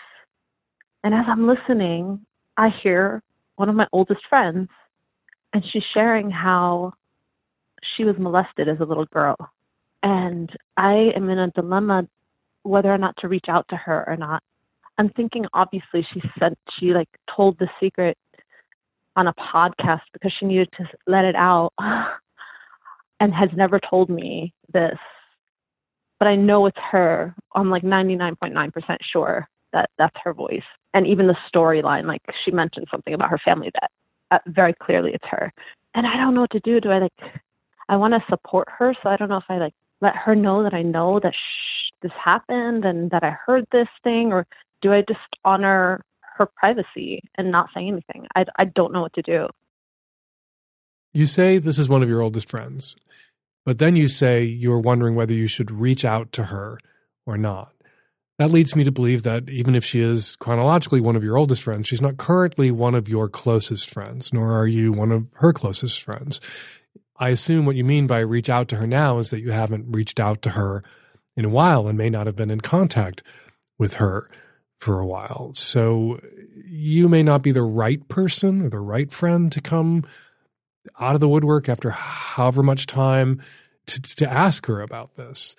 [1.02, 2.20] And as I'm listening,
[2.56, 3.22] I hear
[3.56, 4.68] one of my oldest friends
[5.58, 6.92] and she's sharing how
[7.96, 9.36] she was molested as a little girl.
[10.04, 12.06] And I am in a dilemma
[12.62, 14.40] whether or not to reach out to her or not.
[14.98, 18.16] I'm thinking obviously she said she like told the secret
[19.16, 21.72] on a podcast because she needed to let it out
[23.18, 24.98] and has never told me this.
[26.20, 27.34] But I know it's her.
[27.56, 30.62] I'm like 99.9% sure that that's her voice.
[30.94, 33.90] And even the storyline, like she mentioned something about her family that
[34.30, 35.52] uh, very clearly it's her.
[35.94, 36.80] And I don't know what to do.
[36.80, 37.12] Do I like,
[37.88, 38.94] I want to support her.
[39.02, 41.92] So I don't know if I like let her know that I know that shh,
[42.02, 44.46] this happened and that I heard this thing, or
[44.82, 46.00] do I just honor
[46.36, 48.26] her privacy and not say anything?
[48.36, 49.48] I, I don't know what to do.
[51.12, 52.94] You say this is one of your oldest friends,
[53.64, 56.78] But then you say you're wondering whether you should reach out to her
[57.26, 57.72] or not.
[58.38, 61.62] That leads me to believe that even if she is chronologically one of your oldest
[61.62, 65.52] friends, she's not currently one of your closest friends, nor are you one of her
[65.52, 66.40] closest friends.
[67.16, 69.86] I assume what you mean by reach out to her now is that you haven't
[69.88, 70.84] reached out to her
[71.36, 73.24] in a while and may not have been in contact
[73.76, 74.30] with her
[74.78, 75.50] for a while.
[75.54, 76.20] So
[76.64, 80.04] you may not be the right person or the right friend to come
[81.00, 83.42] out of the woodwork after however much time
[83.86, 85.56] to, to ask her about this.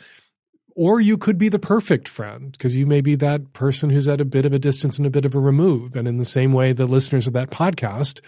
[0.79, 4.21] Or you could be the perfect friend because you may be that person who's at
[4.21, 5.93] a bit of a distance and a bit of a remove.
[5.93, 8.21] And in the same way, the listeners of that podcast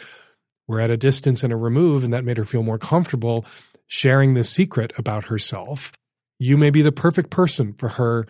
[0.67, 3.45] were at a distance and a remove, and that made her feel more comfortable
[3.87, 5.93] sharing this secret about herself.
[6.39, 8.27] You may be the perfect person for her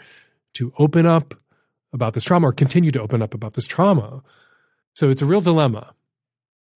[0.53, 1.33] to open up
[1.91, 4.21] about this trauma or continue to open up about this trauma.
[4.93, 5.95] So it's a real dilemma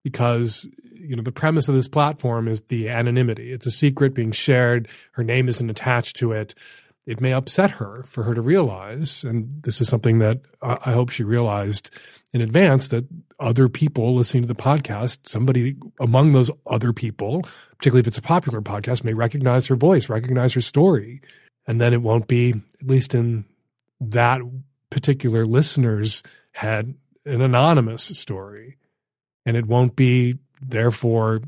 [0.03, 3.51] because you know the premise of this platform is the anonymity.
[3.51, 4.87] It's a secret being shared.
[5.11, 6.55] Her name isn't attached to it.
[7.05, 11.09] It may upset her for her to realize, and this is something that I hope
[11.09, 11.91] she realized
[12.33, 13.05] in advance that
[13.39, 17.43] other people listening to the podcast, somebody among those other people,
[17.77, 21.21] particularly if it's a popular podcast, may recognize her voice, recognize her story.
[21.67, 23.45] And then it won't be, at least in
[23.99, 24.41] that
[24.89, 28.77] particular listener's head, an anonymous story.
[29.45, 31.41] And it won't be, therefore,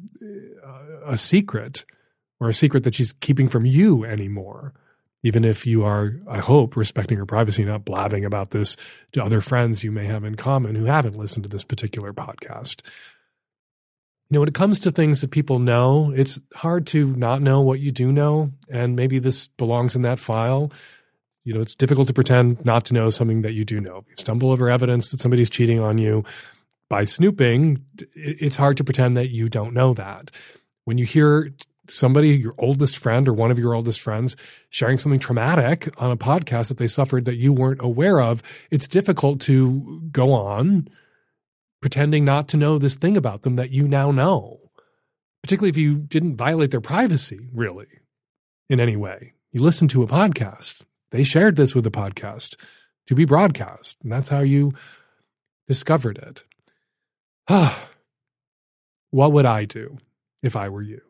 [1.05, 1.85] a secret
[2.39, 4.73] or a secret that she's keeping from you anymore.
[5.27, 8.77] Even if you are, I hope, respecting her privacy, not blabbing about this
[9.11, 12.81] to other friends you may have in common who haven't listened to this particular podcast.
[14.29, 17.61] You know, when it comes to things that people know, it's hard to not know
[17.61, 18.51] what you do know.
[18.69, 20.71] And maybe this belongs in that file
[21.47, 24.03] you know, it's difficult to pretend not to know something that you do know.
[24.09, 26.25] You stumble over evidence that somebody's cheating on you
[26.89, 27.85] by snooping,
[28.15, 30.29] it's hard to pretend that you don't know that.
[30.83, 31.53] When you hear
[31.89, 34.35] somebody, your oldest friend or one of your oldest friends,
[34.69, 38.87] sharing something traumatic on a podcast that they suffered that you weren't aware of, it's
[38.87, 40.87] difficult to go on
[41.81, 44.59] pretending not to know this thing about them that you now know,
[45.43, 47.87] particularly if you didn't violate their privacy, really,
[48.69, 49.33] in any way.
[49.51, 50.85] You listened to a podcast.
[51.11, 52.57] They shared this with the podcast
[53.07, 53.97] to be broadcast.
[54.03, 54.73] And that's how you
[55.67, 56.43] discovered it.
[57.47, 57.89] Ah,
[59.11, 59.97] what would I do
[60.43, 61.01] if I were you?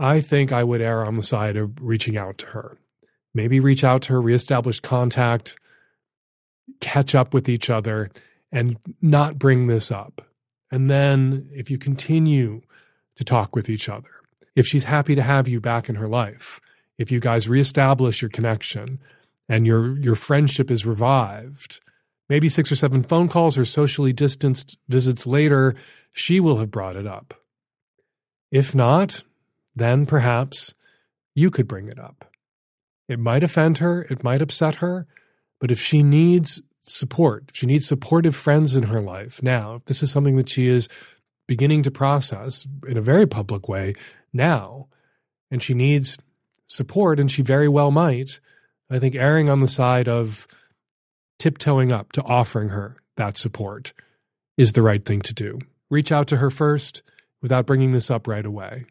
[0.00, 2.78] I think I would err on the side of reaching out to her.
[3.34, 5.56] Maybe reach out to her, reestablish contact,
[6.80, 8.10] catch up with each other,
[8.50, 10.26] and not bring this up.
[10.70, 12.62] And then if you continue
[13.16, 14.10] to talk with each other,
[14.56, 16.60] if she's happy to have you back in her life,
[16.96, 19.00] if you guys reestablish your connection,
[19.50, 21.80] and your your friendship is revived,
[22.28, 25.74] maybe six or seven phone calls or socially distanced visits later,
[26.14, 27.34] she will have brought it up.
[28.50, 29.24] If not,
[29.80, 30.74] then perhaps
[31.34, 32.26] you could bring it up.
[33.08, 35.06] It might offend her, it might upset her,
[35.60, 39.84] but if she needs support, if she needs supportive friends in her life now, if
[39.86, 40.88] this is something that she is
[41.48, 43.94] beginning to process in a very public way
[44.32, 44.86] now,
[45.50, 46.16] and she needs
[46.68, 48.38] support, and she very well might,
[48.88, 50.46] I think erring on the side of
[51.38, 53.92] tiptoeing up to offering her that support
[54.56, 55.58] is the right thing to do.
[55.90, 57.02] Reach out to her first
[57.42, 58.84] without bringing this up right away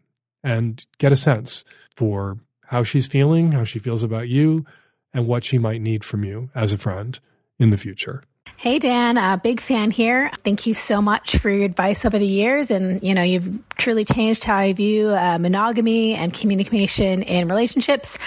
[0.44, 1.64] and get a sense
[1.96, 4.66] for how she's feeling, how she feels about you,
[5.14, 7.20] and what she might need from you as a friend
[7.58, 8.24] in the future.
[8.58, 10.30] Hey, Dan, a big fan here.
[10.44, 12.70] Thank you so much for your advice over the years.
[12.70, 18.18] And, you know, you've truly changed how I view uh, monogamy and communication in relationships.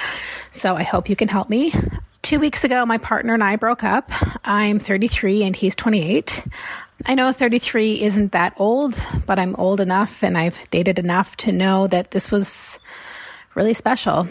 [0.51, 1.75] So I hope you can help me.
[2.23, 4.11] Two weeks ago, my partner and I broke up.
[4.47, 6.47] I'm 33 and he's 28.
[7.05, 11.53] I know 33 isn't that old, but I'm old enough and I've dated enough to
[11.53, 12.79] know that this was
[13.55, 14.29] really special.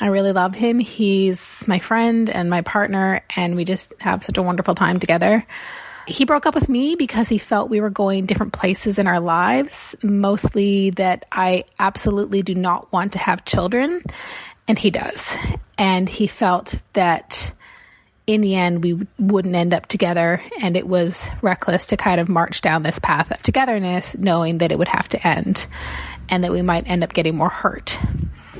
[0.00, 0.78] I really love him.
[0.78, 5.44] He's my friend and my partner, and we just have such a wonderful time together.
[6.06, 9.20] He broke up with me because he felt we were going different places in our
[9.20, 14.02] lives, mostly that I absolutely do not want to have children,
[14.66, 15.36] and he does.
[15.78, 17.52] And he felt that
[18.26, 22.28] in the end we wouldn't end up together and it was reckless to kind of
[22.28, 25.66] march down this path of togetherness knowing that it would have to end
[26.28, 27.98] and that we might end up getting more hurt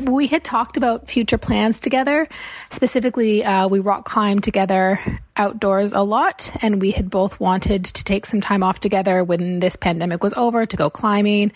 [0.05, 2.29] we had talked about future plans together.
[2.71, 4.99] Specifically, uh, we rock climbed together
[5.37, 9.61] outdoors a lot, and we had both wanted to take some time off together when
[9.61, 11.53] this pandemic was over to go climbing.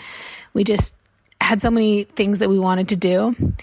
[0.55, 0.95] We just
[1.41, 3.55] had so many things that we wanted to do.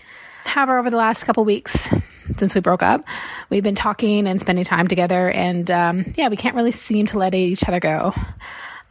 [0.45, 1.93] However, over the last couple weeks,
[2.37, 3.05] since we broke up,
[3.49, 7.17] we've been talking and spending time together, and um, yeah, we can't really seem to
[7.17, 8.13] let each other go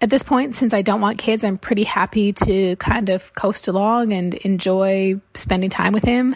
[0.03, 3.69] at this point, since I don't want kids, I'm pretty happy to kind of coast
[3.69, 6.35] along and enjoy spending time with him.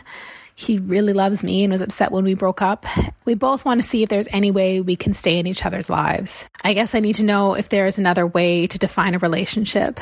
[0.55, 2.87] He really loves me and was upset when we broke up.
[3.25, 5.91] We both want to see if there's any way we can stay in each other's
[5.91, 6.49] lives.
[6.63, 9.99] I guess I need to know if there is another way to define a relationship.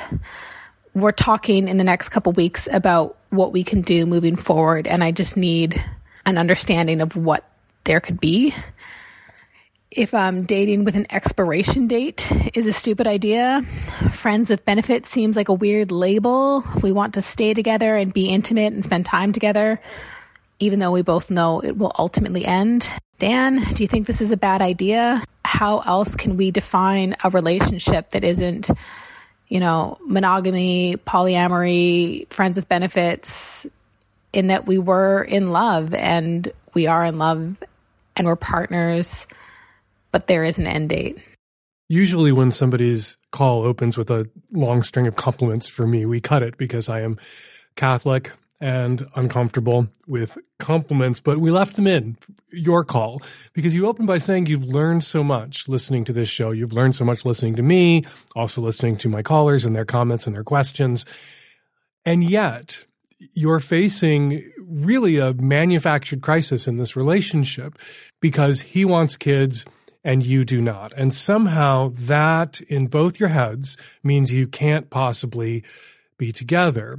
[0.95, 5.03] We're talking in the next couple weeks about what we can do moving forward, and
[5.03, 5.83] I just need
[6.25, 7.45] an understanding of what
[7.83, 8.55] there could be.
[9.91, 13.63] If um, dating with an expiration date is a stupid idea,
[14.11, 16.65] friends with benefits seems like a weird label.
[16.83, 19.81] We want to stay together and be intimate and spend time together,
[20.59, 22.89] even though we both know it will ultimately end.
[23.19, 25.23] Dan, do you think this is a bad idea?
[25.45, 28.71] How else can we define a relationship that isn't,
[29.55, 33.69] you know, monogamy, polyamory, friends with benefits,
[34.33, 37.57] in that we were in love and we are in love
[38.17, 39.29] and we're partners,
[40.11, 41.19] but there is an end date.
[41.89, 46.43] Usually, when somebody's call opens with a long string of compliments for me, we cut
[46.43, 47.17] it because I am
[47.77, 52.17] Catholic and uncomfortable with compliments, but we left them in
[52.51, 56.51] your call because you opened by saying you've learned so much listening to this show.
[56.51, 58.05] You've learned so much listening to me,
[58.37, 61.05] also listening to my callers and their comments and their questions.
[62.05, 62.85] And yet,
[63.33, 67.79] you're facing really a manufactured crisis in this relationship
[68.21, 69.65] because he wants kids
[70.03, 70.93] and you do not.
[70.93, 75.65] And somehow that in both your heads means you can't possibly
[76.19, 76.99] be together.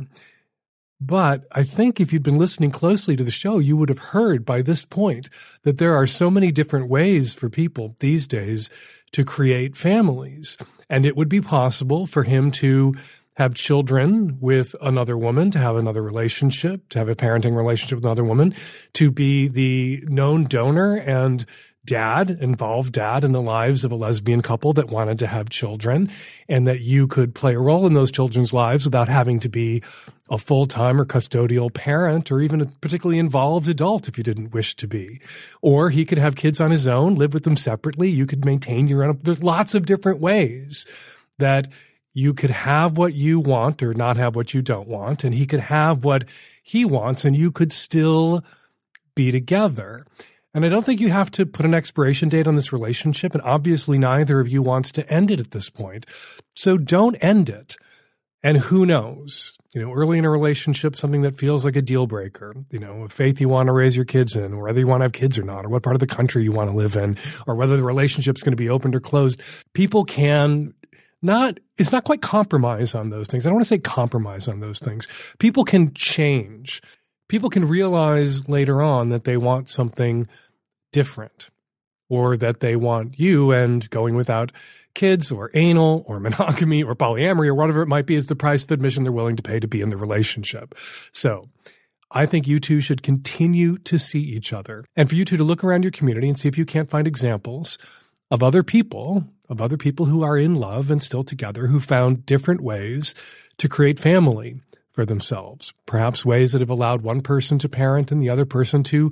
[1.01, 4.45] But I think if you'd been listening closely to the show, you would have heard
[4.45, 5.29] by this point
[5.63, 8.69] that there are so many different ways for people these days
[9.11, 10.57] to create families.
[10.89, 12.95] And it would be possible for him to
[13.35, 18.05] have children with another woman, to have another relationship, to have a parenting relationship with
[18.05, 18.55] another woman,
[18.93, 21.45] to be the known donor and
[21.85, 26.09] dad, involved dad in the lives of a lesbian couple that wanted to have children,
[26.49, 29.83] and that you could play a role in those children's lives without having to be
[30.29, 34.53] a full time or custodial parent or even a particularly involved adult if you didn't
[34.53, 35.19] wish to be.
[35.61, 38.09] Or he could have kids on his own, live with them separately.
[38.09, 39.19] You could maintain your own.
[39.21, 40.85] There's lots of different ways
[41.37, 41.67] that
[42.13, 45.45] you could have what you want or not have what you don't want, and he
[45.45, 46.23] could have what
[46.63, 48.43] he wants, and you could still
[49.15, 50.05] be together.
[50.55, 53.43] And I don't think you have to put an expiration date on this relationship, and
[53.43, 56.05] obviously neither of you wants to end it at this point.
[56.55, 57.75] So don't end it.
[58.41, 59.57] And who knows?
[59.73, 63.03] You know, early in a relationship, something that feels like a deal breaker, you know,
[63.03, 65.11] a faith you want to raise your kids in, or whether you want to have
[65.11, 67.55] kids or not, or what part of the country you want to live in, or
[67.55, 69.41] whether the relationship's going to be opened or closed.
[69.73, 70.73] People can
[71.21, 73.45] not it's not quite compromise on those things.
[73.45, 75.09] I don't want to say compromise on those things.
[75.37, 76.81] People can change.
[77.27, 80.29] People can realize later on that they want something
[80.95, 81.49] different
[82.07, 84.49] or that they want you and going without
[84.93, 88.63] kids or anal or monogamy or polyamory or whatever it might be is the price
[88.63, 90.73] of admission they're willing to pay to be in the relationship.
[91.11, 91.49] So
[92.09, 95.43] I think you two should continue to see each other and for you two to
[95.43, 97.77] look around your community and see if you can't find examples
[98.31, 102.25] of other people of other people who are in love and still together who found
[102.25, 103.13] different ways
[103.57, 104.61] to create family
[104.93, 105.73] for themselves.
[105.85, 109.11] Perhaps ways that have allowed one person to parent and the other person to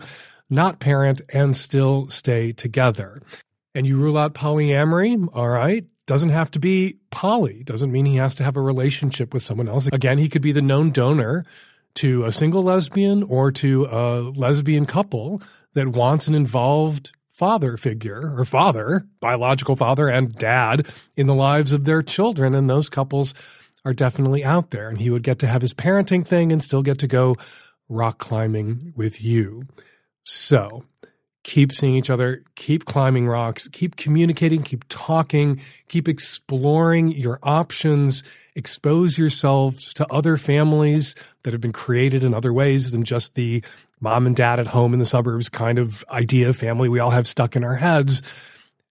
[0.50, 3.22] not parent and still stay together.
[3.76, 5.86] And you rule out polyamory, all right.
[6.06, 7.64] Doesn't have to be poly.
[7.64, 9.88] Doesn't mean he has to have a relationship with someone else.
[9.92, 11.46] Again, he could be the known donor
[11.96, 15.42] to a single lesbian or to a lesbian couple
[15.74, 21.72] that wants an involved father figure or father, biological father and dad in the lives
[21.72, 22.54] of their children.
[22.54, 23.34] And those couples
[23.86, 24.90] are definitely out there.
[24.90, 27.38] And he would get to have his parenting thing and still get to go
[27.90, 29.64] rock climbing with you.
[30.24, 30.86] So
[31.44, 38.24] keep seeing each other, keep climbing rocks, keep communicating, keep talking, keep exploring your options,
[38.56, 43.64] expose yourselves to other families that have been created in other ways than just the
[44.00, 47.12] mom and dad at home in the suburbs kind of idea of family we all
[47.12, 48.22] have stuck in our heads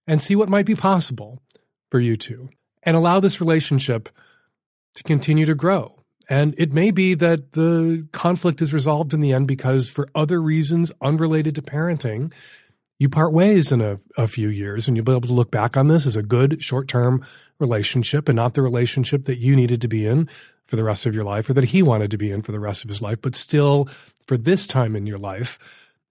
[0.07, 1.39] and see what might be possible
[1.89, 2.49] for you two
[2.83, 4.09] and allow this relationship
[4.95, 6.02] to continue to grow.
[6.29, 10.41] And it may be that the conflict is resolved in the end because, for other
[10.41, 12.31] reasons unrelated to parenting,
[12.99, 15.75] you part ways in a, a few years and you'll be able to look back
[15.75, 17.25] on this as a good short term
[17.59, 20.29] relationship and not the relationship that you needed to be in
[20.67, 22.59] for the rest of your life or that he wanted to be in for the
[22.59, 23.89] rest of his life, but still
[24.25, 25.59] for this time in your life,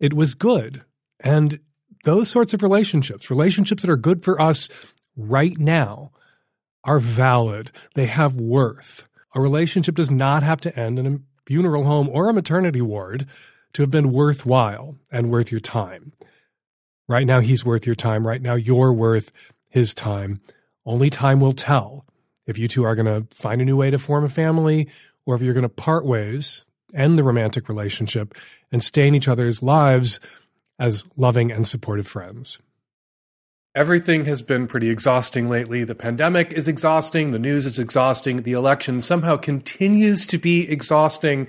[0.00, 0.82] it was good.
[1.20, 1.60] And
[2.04, 4.68] those sorts of relationships, relationships that are good for us
[5.16, 6.10] right now,
[6.84, 7.70] are valid.
[7.94, 9.06] They have worth.
[9.34, 13.26] A relationship does not have to end in a funeral home or a maternity ward
[13.72, 16.12] to have been worthwhile and worth your time.
[17.08, 18.26] Right now, he's worth your time.
[18.26, 19.32] Right now, you're worth
[19.70, 20.40] his time.
[20.84, 22.06] Only time will tell
[22.46, 24.88] if you two are going to find a new way to form a family
[25.26, 28.34] or if you're going to part ways end the romantic relationship
[28.70, 30.20] and stay in each other's lives
[30.78, 32.58] as loving and supportive friends.
[33.74, 35.82] Everything has been pretty exhausting lately.
[35.82, 37.30] The pandemic is exhausting.
[37.30, 38.42] The news is exhausting.
[38.42, 41.48] The election somehow continues to be exhausting.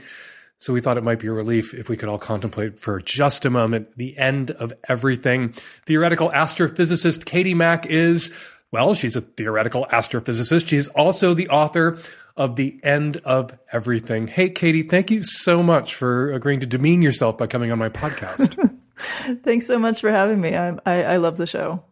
[0.58, 3.44] So we thought it might be a relief if we could all contemplate for just
[3.44, 5.50] a moment the end of everything.
[5.86, 8.34] Theoretical astrophysicist Katie Mack is,
[8.72, 10.70] well, she's a theoretical astrophysicist.
[10.70, 11.98] She's also the author
[12.38, 14.28] of The End of Everything.
[14.28, 17.90] Hey, Katie, thank you so much for agreeing to demean yourself by coming on my
[17.90, 18.80] podcast.
[19.44, 20.56] Thanks so much for having me.
[20.56, 21.84] I, I, I love the show.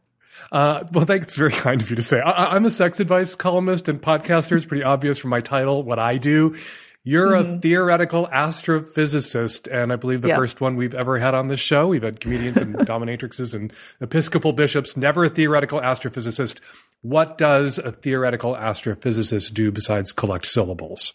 [0.51, 1.27] Uh, well, thanks.
[1.27, 2.19] It's very kind of you to say.
[2.19, 4.57] I, am a sex advice columnist and podcaster.
[4.57, 6.55] It's pretty obvious from my title what I do.
[7.03, 7.55] You're mm-hmm.
[7.55, 11.87] a theoretical astrophysicist, and I believe the first one we've ever had on this show.
[11.87, 16.59] We've had comedians and dominatrixes and Episcopal bishops, never a theoretical astrophysicist.
[17.01, 21.13] What does a theoretical astrophysicist do besides collect syllables?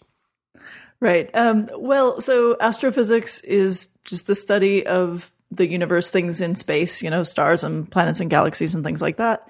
[0.98, 1.30] Right.
[1.34, 7.10] Um, well, so astrophysics is just the study of the universe, things in space, you
[7.10, 9.46] know, stars and planets and galaxies and things like that.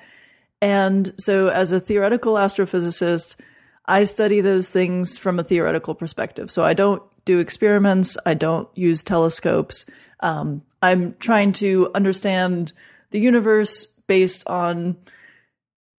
[0.60, 3.36] And so, as a theoretical astrophysicist,
[3.84, 6.50] I study those things from a theoretical perspective.
[6.50, 9.84] So, I don't do experiments, I don't use telescopes.
[10.20, 12.72] Um, I'm trying to understand
[13.10, 14.96] the universe based on,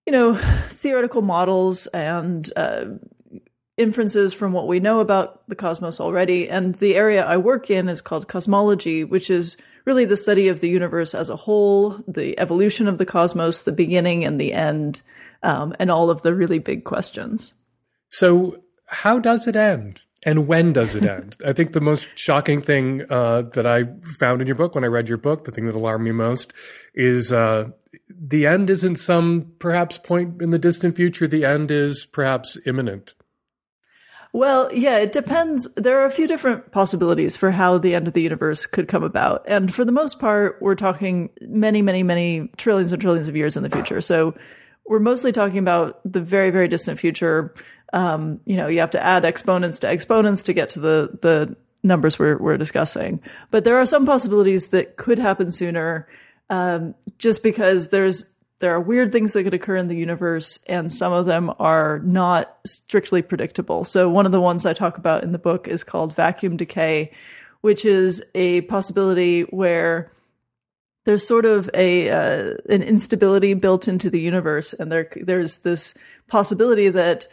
[0.05, 2.85] you know, theoretical models and uh,
[3.77, 6.49] inferences from what we know about the cosmos already.
[6.49, 9.55] And the area I work in is called cosmology, which is
[9.87, 13.71] really the study of the universe as a whole, the evolution of the cosmos, the
[13.71, 14.99] beginning and the end,
[15.43, 17.53] um, and all of the really big questions.
[18.09, 20.01] So, how does it end?
[20.23, 21.37] And when does it end?
[21.45, 23.85] I think the most shocking thing uh, that I
[24.19, 26.51] found in your book when I read your book, the thing that alarmed me most,
[26.93, 27.69] is uh,
[28.09, 31.27] the end isn't some perhaps point in the distant future.
[31.27, 33.13] The end is perhaps imminent.
[34.37, 35.67] Well, yeah, it depends.
[35.73, 39.01] There are a few different possibilities for how the end of the universe could come
[39.01, 39.43] about.
[39.47, 43.57] And for the most part, we're talking many, many, many trillions and trillions of years
[43.57, 43.99] in the future.
[43.99, 44.35] So
[44.85, 47.51] we're mostly talking about the very, very distant future.
[47.93, 51.55] Um, you know, you have to add exponents to exponents to get to the, the
[51.81, 53.19] numbers we're, we're discussing.
[53.49, 56.07] But there are some possibilities that could happen sooner,
[56.51, 58.29] um, just because there's
[58.59, 61.99] there are weird things that could occur in the universe, and some of them are
[61.99, 63.83] not strictly predictable.
[63.83, 67.11] So, one of the ones I talk about in the book is called vacuum decay,
[67.61, 70.11] which is a possibility where
[71.05, 75.93] there's sort of a uh, an instability built into the universe, and there there's this
[76.27, 77.27] possibility that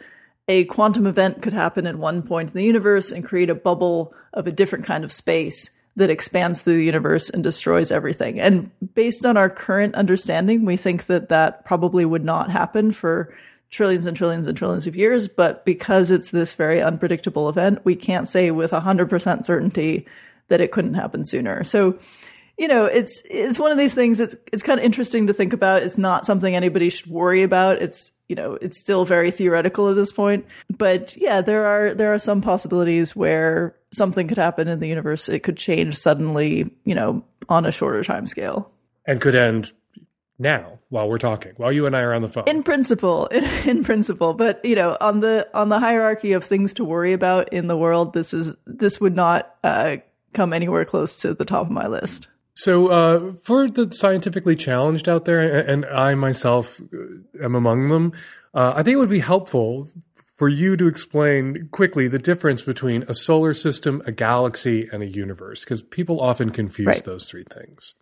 [0.47, 4.13] a quantum event could happen at one point in the universe and create a bubble
[4.33, 8.39] of a different kind of space that expands through the universe and destroys everything.
[8.39, 13.33] And based on our current understanding, we think that that probably would not happen for
[13.69, 15.27] trillions and trillions and trillions of years.
[15.27, 20.05] But because it's this very unpredictable event, we can't say with 100% certainty
[20.49, 21.63] that it couldn't happen sooner.
[21.63, 21.97] So,
[22.57, 24.19] you know, it's it's one of these things.
[24.19, 25.83] It's it's kind of interesting to think about.
[25.83, 27.81] It's not something anybody should worry about.
[27.81, 30.45] It's you know, it's still very theoretical at this point.
[30.75, 35.29] But yeah, there are there are some possibilities where something could happen in the universe.
[35.29, 38.71] It could change suddenly, you know, on a shorter time scale.
[39.05, 39.71] And could end
[40.39, 42.45] now while we're talking, while you and I are on the phone.
[42.47, 46.73] In principle, in, in, principle, but you know, on the on the hierarchy of things
[46.75, 49.97] to worry about in the world, this is this would not uh,
[50.33, 52.27] come anywhere close to the top of my list.
[52.65, 55.39] So, uh, for the scientifically challenged out there,
[55.69, 56.81] and I myself
[57.39, 58.11] am among them,
[58.55, 59.87] uh, I think it would be helpful
[60.37, 65.05] for you to explain quickly the difference between a solar system, a galaxy, and a
[65.05, 67.03] universe, because people often confuse right.
[67.03, 67.93] those three things.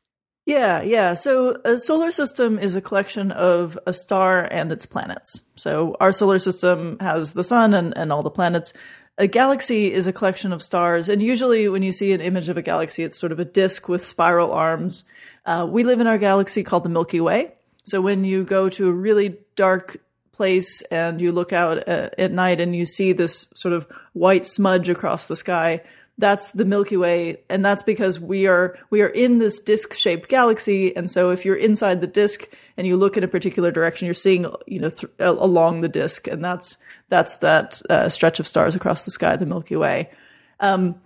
[0.46, 1.14] Yeah, yeah.
[1.14, 5.42] So a solar system is a collection of a star and its planets.
[5.58, 8.72] So our solar system has the sun and, and all the planets.
[9.18, 11.08] A galaxy is a collection of stars.
[11.08, 13.88] And usually when you see an image of a galaxy, it's sort of a disk
[13.88, 15.04] with spiral arms.
[15.46, 17.54] Uh, we live in our galaxy called the Milky Way.
[17.84, 19.98] So when you go to a really dark
[20.32, 24.46] place and you look out at, at night and you see this sort of white
[24.46, 25.82] smudge across the sky,
[26.18, 30.96] that's the Milky Way, and that's because we are we are in this disc-shaped galaxy,
[30.96, 32.46] and so if you're inside the disk
[32.78, 36.28] and you look in a particular direction, you're seeing you know th- along the disk,
[36.28, 36.78] and that's
[37.14, 40.10] that's that uh, stretch of stars across the sky, the Milky Way.
[40.60, 41.00] Um,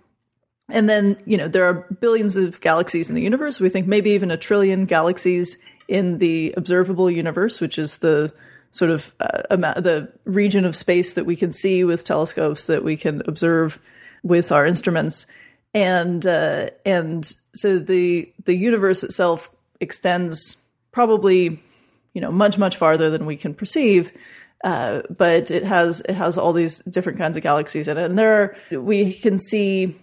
[0.70, 3.60] and then you know there are billions of galaxies in the universe.
[3.60, 8.32] We think maybe even a trillion galaxies in the observable universe, which is the
[8.72, 12.96] sort of uh, the region of space that we can see with telescopes that we
[12.96, 13.78] can observe
[14.22, 15.26] with our instruments
[15.74, 19.50] and uh, and so the the universe itself
[19.80, 20.56] extends
[20.92, 21.60] probably
[22.14, 24.10] you know much much farther than we can perceive
[24.64, 28.18] uh, but it has it has all these different kinds of galaxies in it and
[28.18, 29.94] there are we can see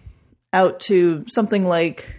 [0.53, 2.16] out to something like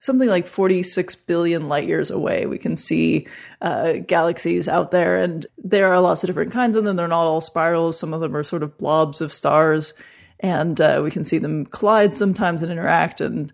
[0.00, 2.46] something like 46 billion light years away.
[2.46, 3.26] We can see
[3.60, 6.96] uh, galaxies out there, and there are lots of different kinds of them.
[6.96, 7.98] They're not all spirals.
[7.98, 9.94] Some of them are sort of blobs of stars,
[10.40, 13.20] and uh, we can see them collide sometimes and interact.
[13.20, 13.52] And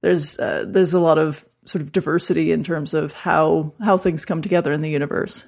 [0.00, 4.24] there's uh, there's a lot of sort of diversity in terms of how how things
[4.24, 5.44] come together in the universe.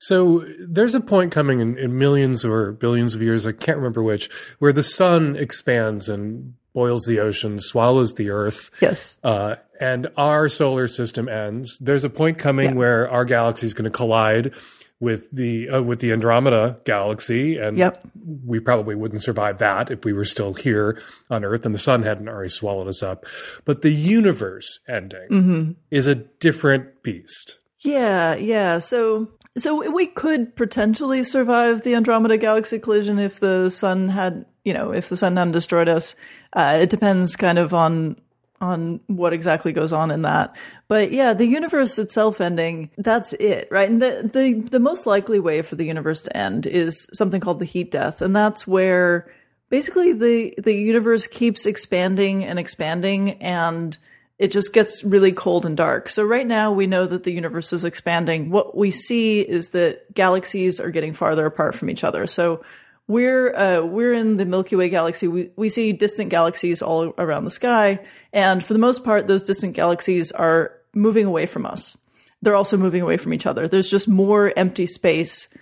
[0.00, 4.02] So there's a point coming in, in, millions or billions of years, I can't remember
[4.02, 8.70] which, where the sun expands and boils the ocean, swallows the earth.
[8.80, 9.18] Yes.
[9.22, 11.78] Uh, and our solar system ends.
[11.80, 12.76] There's a point coming yeah.
[12.76, 14.54] where our galaxy is going to collide
[15.00, 17.96] with the uh, with the Andromeda galaxy, and yep.
[18.44, 22.02] we probably wouldn't survive that if we were still here on Earth and the sun
[22.02, 23.24] hadn't already swallowed us up.
[23.64, 25.72] But the universe ending mm-hmm.
[25.90, 27.58] is a different beast.
[27.78, 28.76] Yeah, yeah.
[28.76, 34.72] So so we could potentially survive the Andromeda galaxy collision if the sun had, you
[34.72, 36.14] know, if the sun hadn't destroyed us.
[36.52, 38.16] Uh, it depends kind of on
[38.60, 40.54] on what exactly goes on in that.
[40.86, 43.88] But yeah, the universe itself ending, that's it, right?
[43.88, 47.58] And the, the, the most likely way for the universe to end is something called
[47.58, 48.20] the heat death.
[48.20, 49.32] And that's where
[49.70, 53.96] basically the, the universe keeps expanding and expanding and
[54.40, 56.08] it just gets really cold and dark.
[56.08, 58.48] So right now we know that the universe is expanding.
[58.50, 62.26] What we see is that galaxies are getting farther apart from each other.
[62.26, 62.64] So
[63.06, 65.28] we're uh, we're in the Milky Way galaxy.
[65.28, 68.00] We we see distant galaxies all around the sky,
[68.32, 71.98] and for the most part, those distant galaxies are moving away from us.
[72.40, 73.68] They're also moving away from each other.
[73.68, 75.54] There's just more empty space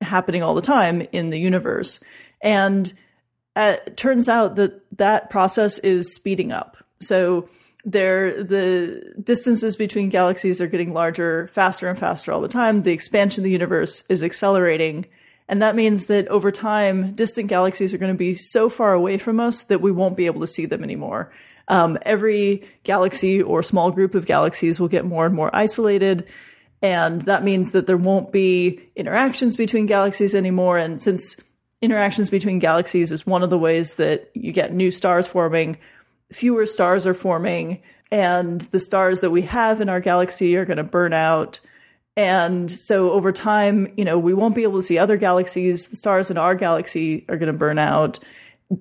[0.00, 2.00] happening all the time in the universe,
[2.40, 2.92] and
[3.54, 6.76] uh, it turns out that that process is speeding up.
[6.98, 7.48] So
[7.84, 12.92] there the distances between galaxies are getting larger faster and faster all the time the
[12.92, 15.06] expansion of the universe is accelerating
[15.50, 19.18] and that means that over time, distant galaxies are going to be so far away
[19.18, 21.32] from us that we won't be able to see them anymore.
[21.66, 26.28] Um, every galaxy or small group of galaxies will get more and more isolated.
[26.82, 30.78] And that means that there won't be interactions between galaxies anymore.
[30.78, 31.34] And since
[31.82, 35.78] interactions between galaxies is one of the ways that you get new stars forming,
[36.32, 37.82] fewer stars are forming.
[38.12, 41.60] And the stars that we have in our galaxy are going to burn out
[42.20, 45.88] and so over time, you know, we won't be able to see other galaxies.
[45.88, 48.18] The stars in our galaxy are going to burn out.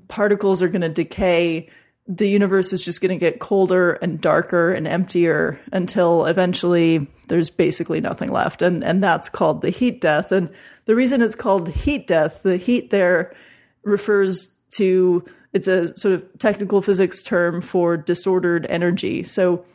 [0.10, 1.70] Particles are going to decay.
[2.06, 7.52] The universe is just going to get colder and darker and emptier until eventually there's
[7.52, 8.62] basically nothing left.
[8.62, 10.34] And, and that's called the heat death.
[10.34, 10.50] And
[10.84, 13.36] the reason it's called heat death, the heat there
[13.84, 19.24] refers to, it's a sort of technical physics term for disordered energy.
[19.24, 19.66] So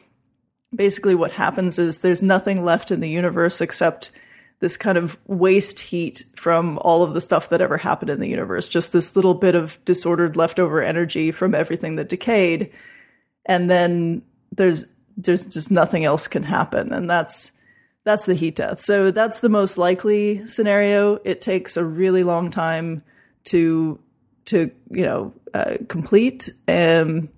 [0.75, 4.11] basically what happens is there's nothing left in the universe except
[4.61, 8.29] this kind of waste heat from all of the stuff that ever happened in the
[8.29, 12.71] universe, just this little bit of disordered leftover energy from everything that decayed.
[13.47, 14.23] And then
[14.53, 14.87] there's
[15.17, 16.93] there's just nothing else can happen.
[16.93, 17.53] And that's
[18.05, 18.81] that's the heat death.
[18.81, 21.19] So that's the most likely scenario.
[21.25, 23.03] It takes a really long time
[23.45, 23.99] to
[24.47, 26.51] to you know uh, complete.
[26.69, 27.29] Um,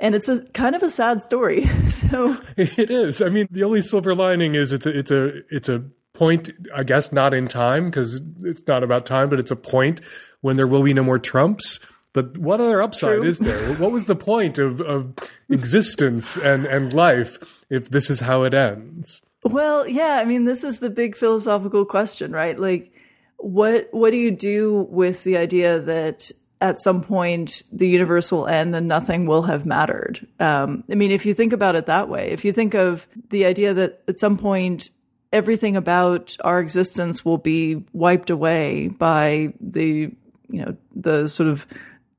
[0.00, 1.64] and it's a kind of a sad story.
[1.88, 3.22] so it is.
[3.22, 6.50] I mean, the only silver lining is it's a it's a it's a point.
[6.74, 10.00] I guess not in time because it's not about time, but it's a point
[10.40, 11.80] when there will be no more Trumps.
[12.12, 13.24] But what other upside True.
[13.24, 13.74] is there?
[13.74, 15.14] What was the point of, of
[15.50, 19.20] existence and, and life if this is how it ends?
[19.42, 22.58] Well, yeah, I mean, this is the big philosophical question, right?
[22.58, 22.92] Like,
[23.38, 26.30] what what do you do with the idea that
[26.64, 30.26] at some point the universe will end and nothing will have mattered.
[30.40, 33.44] Um, I mean, if you think about it that way, if you think of the
[33.44, 34.88] idea that at some point
[35.30, 40.10] everything about our existence will be wiped away by the,
[40.48, 41.66] you know, the sort of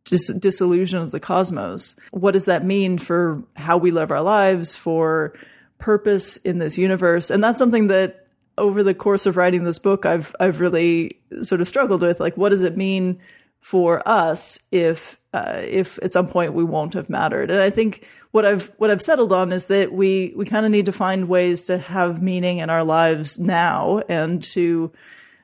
[0.04, 4.76] dis- disillusion of the cosmos, what does that mean for how we live our lives,
[4.76, 5.34] for
[5.80, 7.32] purpose in this universe?
[7.32, 8.28] And that's something that
[8.60, 12.20] over the course of writing this book, I've I've really sort of struggled with.
[12.20, 13.20] Like, what does it mean
[13.66, 17.50] for us if uh, if at some point we won't have mattered.
[17.50, 20.72] And I think what I've what I've settled on is that we we kind of
[20.72, 24.92] need to find ways to have meaning in our lives now and to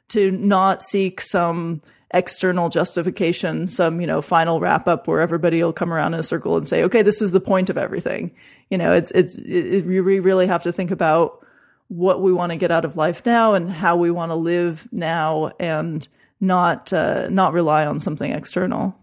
[0.09, 1.81] to not seek some
[2.13, 6.23] external justification, some you know final wrap up where everybody will come around in a
[6.23, 8.35] circle and say, okay, this is the point of everything.
[8.69, 11.43] You know, it's it's it, we really have to think about
[11.87, 14.87] what we want to get out of life now and how we want to live
[14.91, 16.07] now and
[16.41, 18.95] not uh, not rely on something external.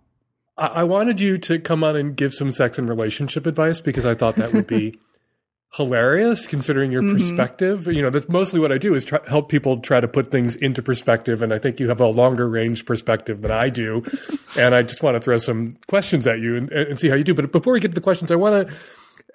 [0.58, 4.04] I-, I wanted you to come on and give some sex and relationship advice because
[4.04, 4.98] I thought that would be
[5.74, 7.12] hilarious considering your Mhm.
[7.14, 7.86] perspective.
[7.86, 10.54] You know, that's mostly what I do is try, help people try to put things
[10.56, 11.42] into perspective.
[11.42, 14.02] And I think you have a longer range perspective than I do.
[14.58, 17.24] and I just want to throw some questions at you and, and see how you
[17.24, 17.34] do.
[17.34, 18.74] But before we get to the questions, I want to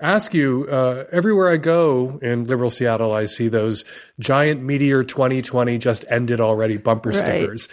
[0.03, 3.83] ask you uh, everywhere I go in liberal Seattle, I see those
[4.19, 7.17] giant Meteor 2020 just ended already bumper Right.
[7.17, 7.67] stickers.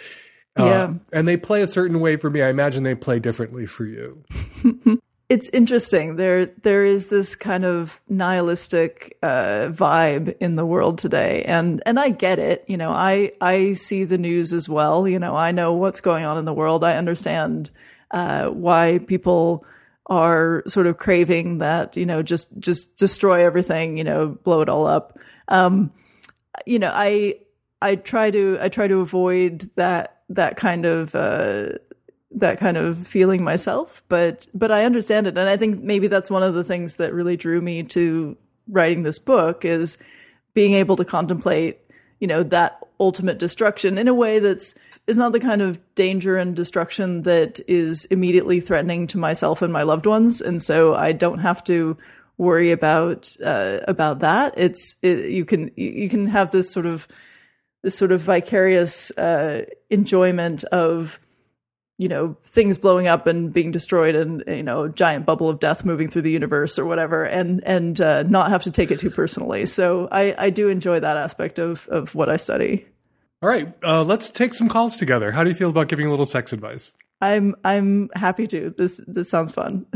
[0.59, 0.93] Uh, Yeah.
[1.13, 2.41] And they play a certain way for me.
[2.41, 4.23] I imagine they play differently for you.
[5.29, 6.17] it's interesting.
[6.17, 11.97] There there is this kind of nihilistic uh, vibe in the world today, and and
[11.99, 12.65] I get it.
[12.67, 15.07] You know, I I see the news as well.
[15.07, 16.83] You know, I know what's going on in the world.
[16.83, 17.69] I understand
[18.11, 19.63] uh, why people
[20.07, 21.97] are sort of craving that.
[21.97, 23.97] You know, just just destroy everything.
[23.97, 25.17] You know, blow it all up.
[25.47, 25.91] Um,
[26.65, 27.35] you know, I
[27.81, 31.15] I try to I try to avoid that that kind of.
[31.15, 31.69] Uh,
[32.33, 36.31] that kind of feeling myself but but i understand it and i think maybe that's
[36.31, 38.37] one of the things that really drew me to
[38.69, 39.97] writing this book is
[40.53, 41.79] being able to contemplate
[42.21, 44.79] you know that ultimate destruction in a way that's
[45.11, 49.71] is not the kind of danger and destruction that is immediately threatening to myself and
[49.71, 50.41] my loved ones.
[50.41, 51.97] And so i don't have to
[52.41, 54.55] worry about uh, about that.
[54.57, 57.07] It's it, you can you can have this sort of
[57.83, 61.19] this sort of vicarious uh, enjoyment of
[61.99, 65.85] you know things blowing up and being destroyed and you know giant bubble of death
[65.85, 69.11] moving through the universe or whatever and and uh, not have to take it too
[69.11, 69.67] personally.
[69.67, 72.85] So i i do enjoy that aspect of of what i study
[73.41, 75.31] All right, uh, let's take some calls together.
[75.31, 76.93] How do you feel about giving a little sex advice?
[77.21, 79.85] i'm i'm happy to this this sounds fun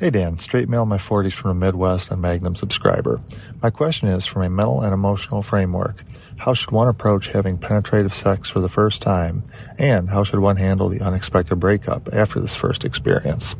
[0.00, 3.20] Hey Dan, straight male in my 40s from the Midwest and Magnum subscriber.
[3.62, 6.02] My question is from a mental and emotional framework,
[6.36, 9.44] how should one approach having penetrative sex for the first time,
[9.78, 13.54] and how should one handle the unexpected breakup after this first experience?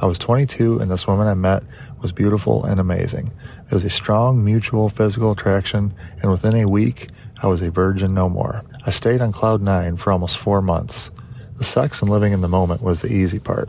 [0.00, 1.64] I was 22 and this woman I met
[2.00, 3.32] was beautiful and amazing.
[3.68, 5.92] There was a strong mutual physical attraction,
[6.22, 7.08] and within a week,
[7.42, 8.64] I was a virgin no more.
[8.86, 11.10] I stayed on cloud nine for almost four months.
[11.56, 13.68] The sex and living in the moment was the easy part.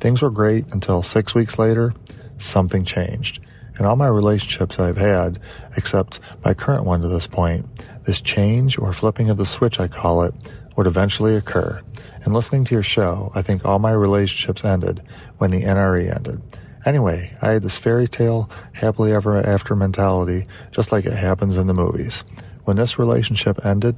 [0.00, 1.94] Things were great until six weeks later,
[2.38, 3.40] something changed.
[3.78, 5.38] In all my relationships I've had,
[5.76, 7.66] except my current one to this point,
[8.04, 10.34] this change or flipping of the switch, I call it,
[10.76, 11.82] would eventually occur.
[12.22, 15.02] And listening to your show, I think all my relationships ended
[15.38, 16.42] when the NRE ended.
[16.84, 21.66] Anyway, I had this fairy tale, happily ever after mentality, just like it happens in
[21.66, 22.22] the movies.
[22.66, 23.96] When this relationship ended,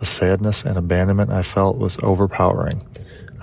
[0.00, 2.84] the sadness and abandonment I felt was overpowering.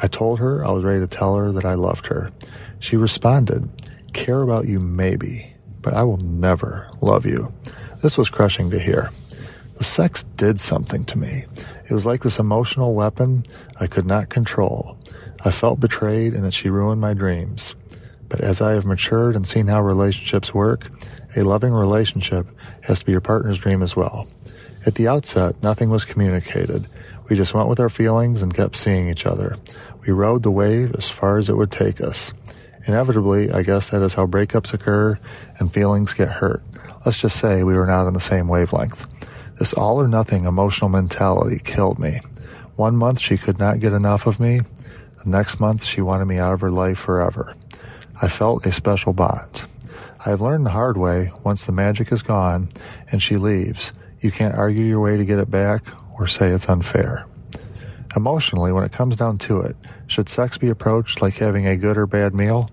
[0.02, 2.34] I told her I was ready to tell her that I loved her.
[2.80, 3.70] She responded,
[4.12, 7.54] Care about you maybe, but I will never love you.
[8.02, 9.12] This was crushing to hear.
[9.78, 11.46] The sex did something to me.
[11.90, 13.46] It was like this emotional weapon
[13.80, 14.98] I could not control.
[15.46, 17.78] I felt betrayed and that she ruined my dreams.
[18.28, 20.90] But as I have matured and seen how relationships work,
[21.38, 22.46] a loving relationship
[22.82, 24.28] has to be your partner's dream as well.
[24.86, 26.88] At the outset, nothing was communicated.
[27.28, 29.58] We just went with our feelings and kept seeing each other.
[30.06, 32.34] We rode the wave as far as it would take us.
[32.86, 35.18] Inevitably, I guess that is how breakups occur
[35.58, 36.62] and feelings get hurt.
[37.04, 39.08] Let's just say we were not on the same wavelength.
[39.58, 42.20] This all or nothing emotional mentality killed me.
[42.76, 44.60] One month she could not get enough of me.
[45.24, 47.56] The next month she wanted me out of her life forever.
[48.22, 49.66] I felt a special bond.
[50.24, 52.70] I have learned the hard way once the magic is gone
[53.12, 53.94] and she leaves,
[54.26, 55.86] you can't argue your way to get it back
[56.18, 57.28] or say it's unfair.
[58.16, 59.76] Emotionally, when it comes down to it,
[60.08, 62.68] should sex be approached like having a good or bad meal?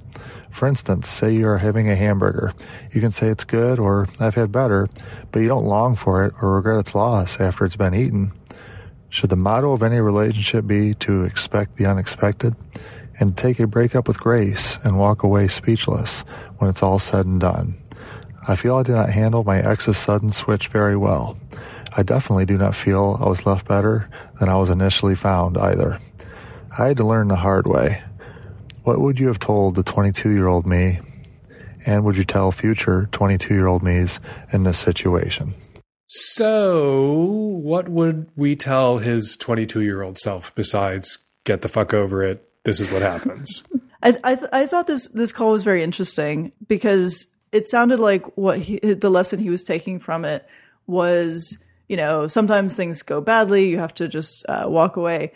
[0.50, 2.53] For instance, say you are having a hamburger.
[2.90, 4.88] You can say it's good or I've had better,
[5.30, 8.32] but you don't long for it or regret its loss after it's been eaten.
[9.11, 12.57] Should the motto of any relationship be to expect the unexpected
[13.20, 16.22] and take a breakup with grace and walk away speechless
[16.57, 17.82] when it's all said and done?
[18.49, 21.38] I feel I did not handle my ex's sudden switch very well.
[21.97, 24.09] I definitely do not feel I was left better
[24.40, 25.99] than I was initially found either.
[26.76, 28.03] I had to learn the hard way.
[28.82, 31.01] What would you have told the 22 year old me?
[31.84, 34.20] And would you tell future 22 year old me's
[34.53, 35.55] in this situation?
[36.07, 42.22] So, what would we tell his 22 year old self besides get the fuck over
[42.22, 42.49] it?
[42.64, 43.64] This is what happens.
[44.03, 48.36] I I, th- I thought this this call was very interesting because it sounded like
[48.36, 50.46] what he, the lesson he was taking from it
[50.86, 55.32] was you know sometimes things go badly you have to just uh, walk away.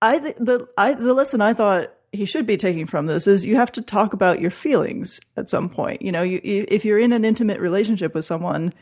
[0.00, 3.44] I th- the I the lesson I thought he should be taking from this is
[3.44, 6.00] you have to talk about your feelings at some point.
[6.00, 8.72] You know, you, if you're in an intimate relationship with someone,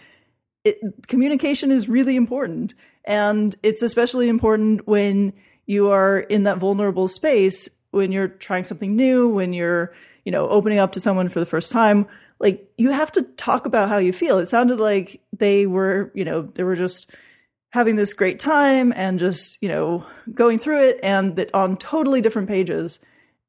[0.64, 5.32] it, communication is really important, and it's especially important when
[5.64, 9.94] you are in that vulnerable space when you're trying something new, when you're
[10.26, 12.06] you know opening up to someone for the first time.
[12.38, 14.38] like you have to talk about how you feel.
[14.38, 17.10] It sounded like they were, you know, they were just
[17.70, 20.04] having this great time and just, you know,
[20.34, 23.02] going through it and that on totally different pages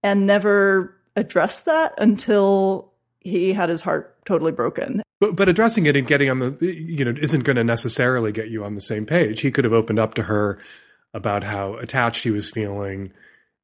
[0.03, 5.01] and never addressed that until he had his heart totally broken.
[5.19, 8.49] But, but addressing it and getting on the, you know, isn't going to necessarily get
[8.49, 9.41] you on the same page.
[9.41, 10.59] He could have opened up to her
[11.13, 13.11] about how attached he was feeling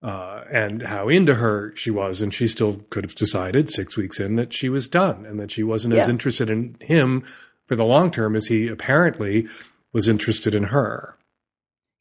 [0.04, 2.22] uh, and how into her she was.
[2.22, 5.50] And she still could have decided six weeks in that she was done and that
[5.52, 6.02] she wasn't Yeah.
[6.04, 7.24] as interested in him
[7.66, 9.48] for the long term as he apparently
[9.94, 11.16] was interested in her.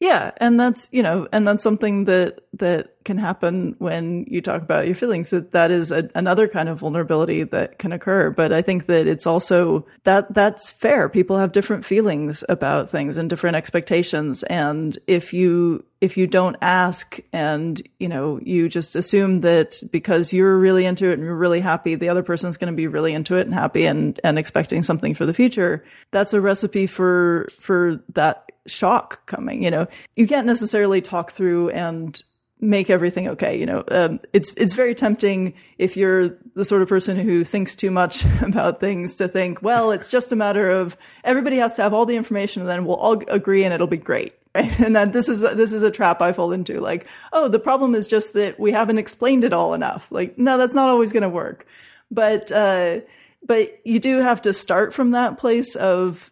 [0.03, 4.61] Yeah, and that's you know, and that's something that that can happen when you talk
[4.61, 5.29] about your feelings.
[5.29, 8.29] That that is a, another kind of vulnerability that can occur.
[8.29, 11.07] But I think that it's also that that's fair.
[11.07, 14.43] People have different feelings about things and different expectations.
[14.43, 20.33] And if you if you don't ask and you know you just assume that because
[20.33, 23.13] you're really into it and you're really happy, the other person's going to be really
[23.13, 25.85] into it and happy and and expecting something for the future.
[26.11, 29.87] That's a recipe for for that shock coming you know?
[30.15, 32.21] You can't necessarily talk through and
[32.59, 33.83] make everything okay you know?
[33.89, 38.23] Um, it's it's very tempting if you're the sort of person who thinks too much
[38.41, 42.05] about things to think well it's just a matter of everybody has to have all
[42.05, 44.79] the information and then we'll all agree and it'll be great right?
[44.79, 48.05] And this is this is a trap i fall into like oh the problem is
[48.05, 50.11] just that we haven't explained it all enough.
[50.11, 51.65] Like no that's not always going to work.
[52.11, 52.99] But uh
[53.45, 56.31] but you do have to start from that place of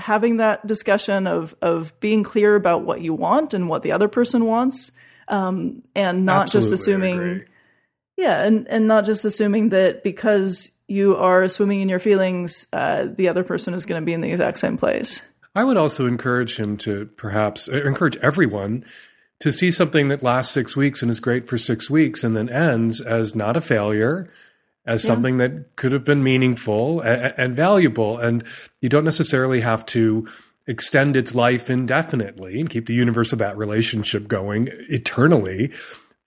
[0.00, 4.08] having that discussion of of being clear about what you want and what the other
[4.08, 4.92] person wants
[5.28, 7.44] um and not just Absolutely, I assuming
[8.16, 13.06] yeah and and not just assuming that because you are swimming in your feelings uh
[13.14, 15.22] the other person is going to be in the exact same place.
[15.54, 18.84] I would also encourage him to perhaps uh, encourage everyone
[19.40, 22.48] to see something that lasts six weeks and is great for six weeks and then
[22.48, 24.30] ends as not a failure,
[24.86, 25.08] as Yeah.
[25.08, 28.18] something that could have been meaningful and, and valuable.
[28.18, 28.44] And
[28.80, 30.26] you don't necessarily have to
[30.66, 35.72] extend its life indefinitely and keep the universe of that relationship going eternally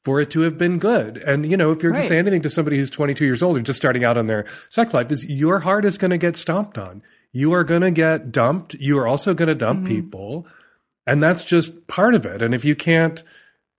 [0.04, 1.18] for it to have been good.
[1.18, 3.62] And, you know, if you're to say anything to somebody who's 22 years old or
[3.62, 6.78] just starting out on their sex life, is your heart is going to get stomped
[6.78, 7.02] on.
[7.32, 8.74] You are going to get dumped.
[8.76, 9.96] You are also going to dump mm-hmm.
[9.96, 10.48] people.
[11.08, 12.42] And that's just part of it.
[12.42, 13.24] And if you can't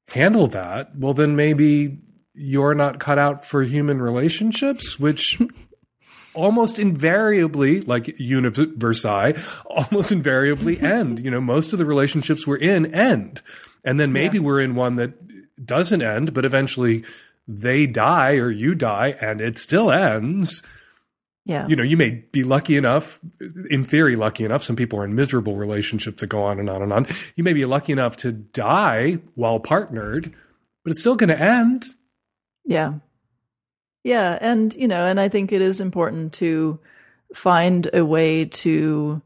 [0.08, 1.98] handle that, well, then maybe
[2.34, 5.40] you're not cut out for human relationships, which
[6.34, 9.34] almost invariably, like Versailles,
[9.66, 11.24] almost invariably end.
[11.24, 13.40] You know, most of the relationships we're in end.
[13.84, 15.12] And then maybe we're in one that
[15.64, 17.04] doesn't end, but eventually
[17.46, 20.62] they die or you die and it still ends
[21.44, 23.20] yeah you know, you may be lucky enough,
[23.68, 24.62] in theory, lucky enough.
[24.62, 27.06] Some people are in miserable relationships that go on and on and on.
[27.36, 30.32] You may be lucky enough to die while partnered,
[30.82, 31.84] but it's still going to end.
[32.64, 32.94] Yeah.
[34.02, 34.38] Yeah.
[34.40, 36.78] And, you know, and I think it is important to
[37.34, 39.22] find a way to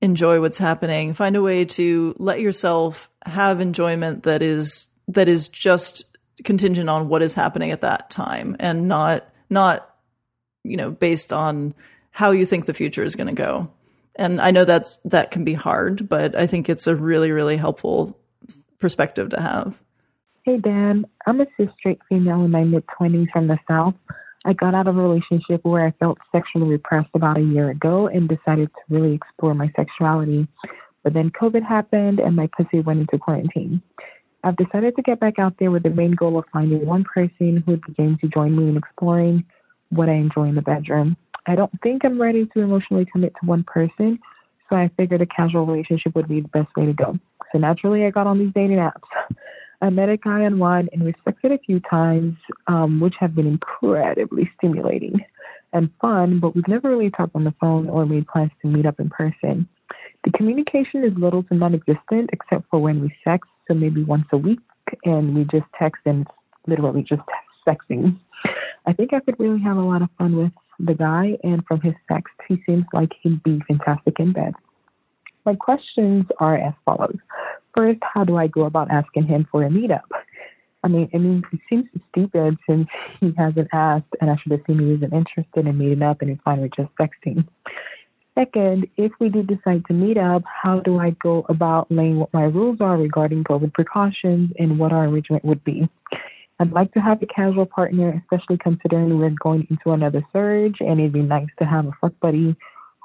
[0.00, 5.48] enjoy what's happening, find a way to let yourself have enjoyment that is, that is
[5.48, 9.94] just contingent on what is happening at that time and not, not,
[10.62, 11.74] you know, based on
[12.10, 13.70] how you think the future is going to go.
[14.14, 17.56] And I know that's, that can be hard, but I think it's a really, really
[17.56, 18.18] helpful
[18.78, 19.80] perspective to have.
[20.48, 21.04] Hey, Dan.
[21.26, 23.92] I'm a cis straight female in my mid 20s from the South.
[24.46, 28.06] I got out of a relationship where I felt sexually repressed about a year ago
[28.06, 30.48] and decided to really explore my sexuality.
[31.04, 33.82] But then COVID happened and my pussy went into quarantine.
[34.42, 37.62] I've decided to get back out there with the main goal of finding one person
[37.66, 39.44] who would be game to join me in exploring
[39.90, 41.18] what I enjoy in the bedroom.
[41.46, 44.18] I don't think I'm ready to emotionally commit to one person,
[44.70, 47.18] so I figured a casual relationship would be the best way to go.
[47.52, 49.02] So naturally, I got on these dating apps.
[49.80, 53.34] I met a guy on one and we sexed a few times, um, which have
[53.34, 55.20] been incredibly stimulating
[55.72, 58.86] and fun, but we've never really talked on the phone or made plans to meet
[58.86, 59.68] up in person.
[60.24, 64.26] The communication is little to non existent except for when we sex, so maybe once
[64.32, 64.60] a week,
[65.04, 66.26] and we just text and
[66.66, 67.22] literally just
[67.66, 68.18] sexing.
[68.86, 71.80] I think I could really have a lot of fun with the guy, and from
[71.80, 74.54] his text, he seems like he'd be fantastic in bed.
[75.44, 77.16] My questions are as follows.
[77.78, 80.00] First, how do I go about asking him for a meetup?
[80.82, 82.88] I mean, I mean, it seems stupid since
[83.20, 86.42] he hasn't asked, and I should assume he isn't interested in meeting up, and it's
[86.42, 87.46] fine with just texting.
[88.36, 92.34] Second, if we do decide to meet up, how do I go about laying what
[92.34, 95.88] my rules are regarding COVID precautions and what our arrangement would be?
[96.58, 100.98] I'd like to have a casual partner, especially considering we're going into another surge, and
[100.98, 102.56] it'd be nice to have a fuck buddy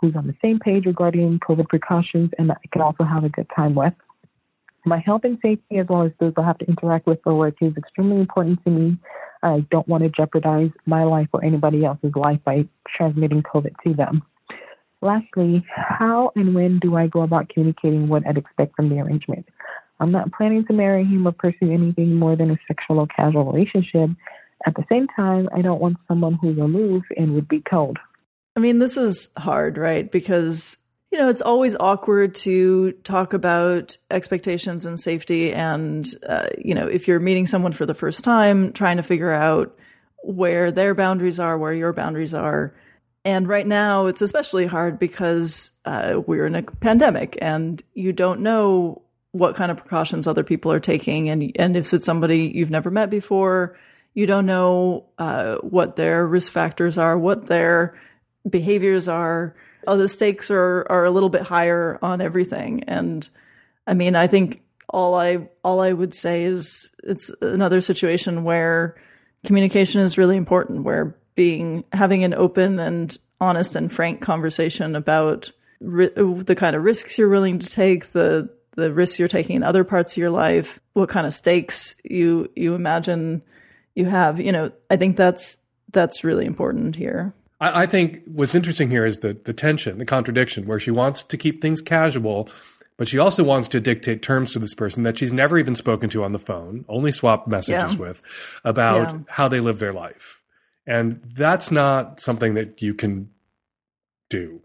[0.01, 3.30] who's on the same page regarding COVID precautions and that I can also have a
[3.30, 3.93] good time with.
[4.86, 7.55] My health and safety, as well as those I have to interact with for work,
[7.61, 8.97] is extremely important to me.
[9.41, 13.93] I don't want to jeopardize my life or anybody else's life by transmitting COVID to
[13.93, 14.23] them.
[15.01, 19.47] Lastly, how and when do I go about communicating what I'd expect from the arrangement?
[19.99, 23.51] I'm not planning to marry him or pursue anything more than a sexual or casual
[23.51, 24.09] relationship.
[24.65, 27.99] At the same time, I don't want someone who's aloof and would be cold.
[28.55, 30.09] I mean, this is hard, right?
[30.09, 30.77] Because,
[31.14, 35.53] you know, it's always awkward to talk about expectations and safety.
[35.53, 39.32] And, uh, you know, if you're meeting someone for the first time, trying to figure
[39.32, 39.78] out
[40.24, 42.74] where their boundaries are, where your boundaries are.
[43.24, 48.39] And right now, it's especially hard because uh, we're in a pandemic and you don't
[48.39, 49.03] know
[49.34, 51.30] what kind of precautions other people are taking.
[51.30, 53.78] And, and if it's somebody you've never met before,
[54.16, 57.99] you don't know uh, what their risk factors are, what their
[58.49, 59.55] behaviors are.
[59.88, 62.84] Oh, the stakes are are a little bit higher on everything.
[62.86, 63.27] And
[63.88, 68.95] I mean, I think all I all I would say is it's another situation where
[69.45, 70.84] communication is really important.
[70.84, 76.84] Where being having an open and honest and frank conversation about ri- the kind of
[76.84, 80.31] risks you're willing to take, the the risks you're taking in other parts of your
[80.31, 83.41] life, what kind of stakes you you imagine
[83.95, 84.39] you have.
[84.39, 85.57] You know, I think that's
[85.91, 87.34] that's really important here.
[87.60, 91.24] I, I think what's interesting here is the the tension, the contradiction, where she wants
[91.24, 92.49] to keep things casual,
[92.97, 96.10] but she also wants to dictate terms to this person that she's never even spoken
[96.12, 97.99] to on the phone, only swapped messages Yeah.
[97.99, 98.22] with,
[98.64, 99.20] about Yeah.
[99.30, 100.41] how they live their life.
[100.86, 103.30] And that's not something that you can
[104.30, 104.62] do.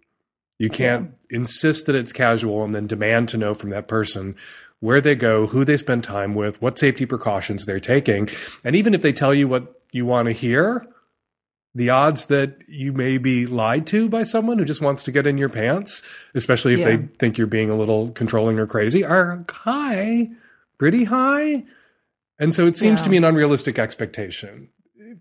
[0.59, 4.34] You can't insist that it's casual and then demand to know from that person
[4.80, 8.28] where they go, who they spend time with, what safety precautions they're taking.
[8.64, 10.86] And even if they tell you what you want to hear,
[11.78, 15.26] the odds that you may be lied to by someone who just wants to get
[15.28, 16.02] in your pants,
[16.34, 16.84] especially if Yeah.
[16.96, 20.28] they think you're being a little controlling or crazy, are high,
[20.78, 21.64] pretty high.
[22.38, 23.04] And so it seems Yeah.
[23.04, 24.68] to me an unrealistic expectation.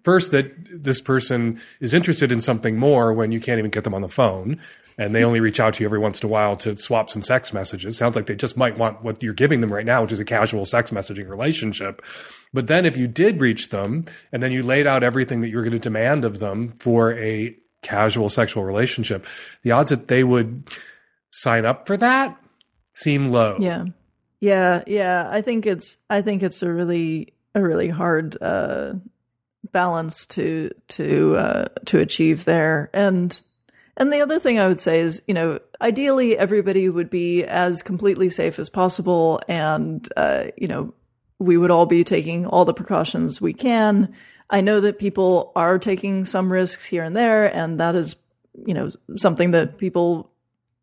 [0.03, 0.51] First, that
[0.83, 4.07] this person is interested in something more when you can't even get them on the
[4.09, 4.59] phone
[4.97, 7.21] and they only reach out to you every once in a while to swap some
[7.21, 7.97] sex messages.
[7.97, 10.25] Sounds like they just might want what you're giving them right now, which is a
[10.25, 12.03] casual sex messaging relationship.
[12.53, 15.63] But then if you did reach them and then you laid out everything that you're
[15.63, 19.25] going to demand of them for a casual sexual relationship,
[19.61, 20.67] the odds that they would
[21.31, 22.41] sign up for that
[22.95, 23.57] seem low.
[23.59, 23.85] Yeah.
[24.39, 25.27] Yeah, yeah.
[25.31, 28.93] I think it's I think it's a really a really hard uh
[29.71, 32.89] balance to to uh to achieve there.
[32.93, 33.39] And
[33.97, 37.81] and the other thing I would say is, you know, ideally everybody would be as
[37.81, 40.93] completely safe as possible and uh, you know,
[41.39, 44.13] we would all be taking all the precautions we can.
[44.49, 48.15] I know that people are taking some risks here and there, and that is,
[48.65, 50.31] you know, something that people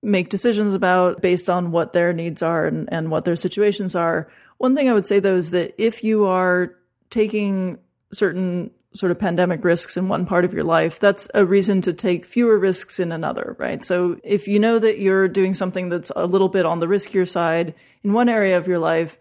[0.02, 4.30] make decisions about based on what their needs are and, and what their situations are.
[4.58, 6.74] One thing I would say though is that if you are
[7.10, 7.78] taking
[8.12, 11.92] certain sort of pandemic risks in one part of your life, that's a reason to
[11.92, 13.82] take fewer risks in another, right?
[13.82, 17.28] So if you know that you're doing something that's a little bit on the riskier
[17.28, 17.74] side
[18.04, 19.18] in one area of your life,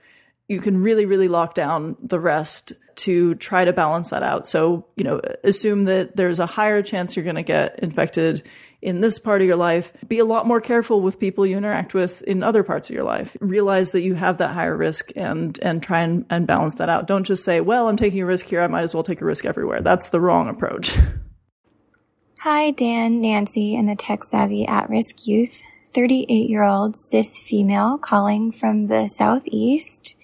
[0.48, 4.48] you can really, really lock down the rest to try to balance that out.
[4.48, 8.44] So, you know, assume that there's a higher chance you're going to get infected
[8.84, 9.94] in this part of your life.
[10.08, 13.06] Be a lot more careful with people you interact with in other parts of your
[13.06, 13.36] life.
[13.40, 17.08] Realize that you have that higher risk and and try and, and balance that out.
[17.08, 19.26] Don't just say, well, I'm taking a risk here, I might as well take a
[19.26, 19.82] risk everywhere.
[19.82, 20.98] That's the wrong approach.
[22.42, 25.62] Hi, Dan, Nancy, and the tech savvy at risk youth.
[25.94, 30.16] 38 year old cis female calling from the southeast.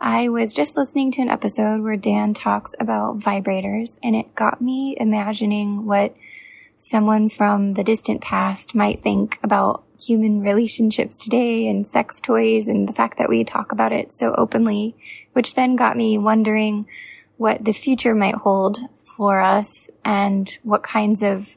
[0.00, 4.60] I was just listening to an episode where Dan talks about vibrators, and it got
[4.60, 6.14] me imagining what
[6.82, 12.88] someone from the distant past might think about human relationships today and sex toys and
[12.88, 14.96] the fact that we talk about it so openly,
[15.32, 16.84] which then got me wondering
[17.36, 21.54] what the future might hold for us and what kinds of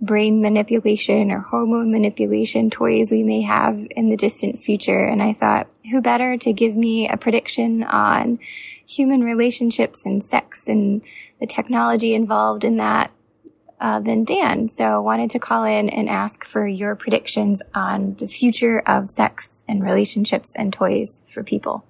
[0.00, 5.04] brain manipulation or hormone manipulation toys we may have in the distant future.
[5.04, 8.40] And I thought, who better to give me a prediction on
[8.84, 11.02] human relationships and sex and
[11.38, 13.12] the technology involved in that
[13.80, 14.68] uh, than Dan.
[14.68, 19.10] So I wanted to call in and ask for your predictions on the future of
[19.10, 21.84] sex and relationships and toys for people.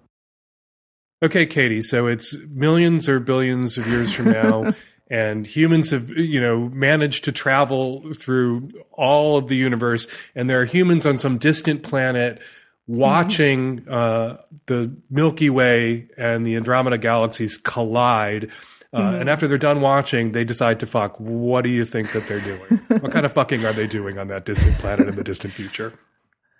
[1.22, 1.82] Okay, Katie.
[1.82, 4.74] So it's millions or billions of years from now,
[5.10, 10.60] and humans have, you know, managed to travel through all of the universe, and there
[10.60, 12.42] are humans on some distant planet
[12.86, 18.50] watching uh, the Milky Way and the Andromeda galaxies collide.
[18.96, 19.20] Uh, Mhm.
[19.20, 21.20] And after they're done watching, they decide to fuck.
[21.20, 22.80] What do you think that they're doing?
[22.88, 25.92] what kind of fucking are they doing on that distant planet in the distant future?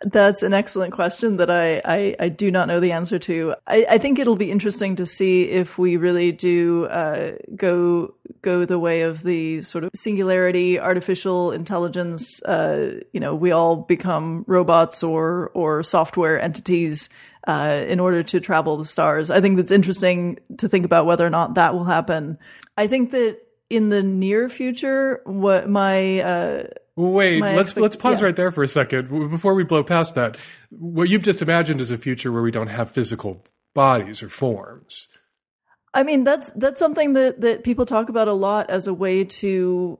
[0.02, 3.54] That's an excellent question that I, I, I, do not know the answer to.
[3.66, 8.12] I, I, think it'll be interesting to see if we really do uh, go
[8.42, 12.42] go the way of the sort of singularity, artificial intelligence.
[12.42, 17.08] Uh, you know, we all become robots or or software entities
[17.46, 19.30] uh, in order to travel the stars.
[19.30, 22.38] I think that's interesting to think about whether or not that will happen.
[22.76, 23.38] I think that
[23.70, 26.64] in the near future, what my uh,
[26.96, 28.26] Wait, let's expect- let's pause yeah.
[28.26, 30.36] right there for a second before we blow past that.
[30.70, 33.44] What you've just imagined is a future where we don't have physical
[33.74, 35.08] bodies or forms.
[35.92, 39.24] I mean, that's that's something that that people talk about a lot as a way
[39.24, 39.98] to,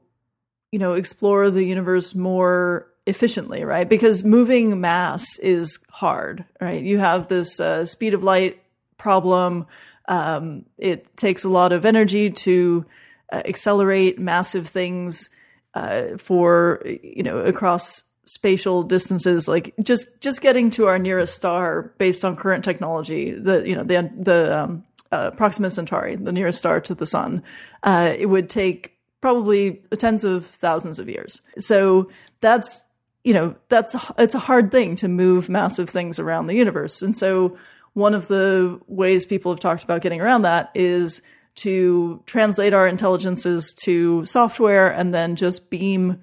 [0.72, 3.88] you know, explore the universe more efficiently, right?
[3.88, 6.82] Because moving mass is hard, right?
[6.82, 8.60] You have this uh, speed of light
[8.98, 9.66] problem.
[10.08, 12.84] Um, it takes a lot of energy to
[13.32, 15.30] uh, accelerate massive things
[15.74, 21.92] uh, for you know across spatial distances like just just getting to our nearest star
[21.98, 26.58] based on current technology the you know the the um, uh, Proxima Centauri the nearest
[26.58, 27.42] star to the sun
[27.82, 32.85] uh, it would take probably tens of thousands of years so that's
[33.26, 37.16] you know that's it's a hard thing to move massive things around the universe and
[37.16, 37.58] so
[37.94, 41.22] one of the ways people have talked about getting around that is
[41.56, 46.20] to translate our intelligences to software and then just beam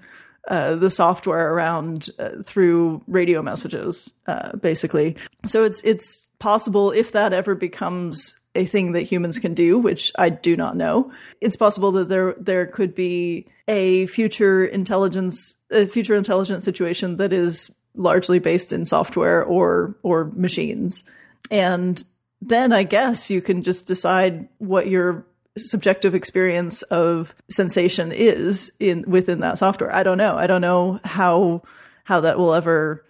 [0.47, 5.15] uh, the software around uh, through radio messages, uh, basically.
[5.45, 10.11] So it's it's possible if that ever becomes a thing that humans can do, which
[10.17, 11.11] I do not know.
[11.41, 17.33] It's possible that there there could be a future intelligence, a future intelligent situation that
[17.33, 21.03] is largely based in software or or machines,
[21.49, 22.03] and
[22.41, 25.25] then I guess you can just decide what your
[25.57, 29.93] subjective experience of sensation is in within that software.
[29.93, 30.35] I don't know.
[30.35, 31.63] I don't know how
[32.03, 33.05] how that will ever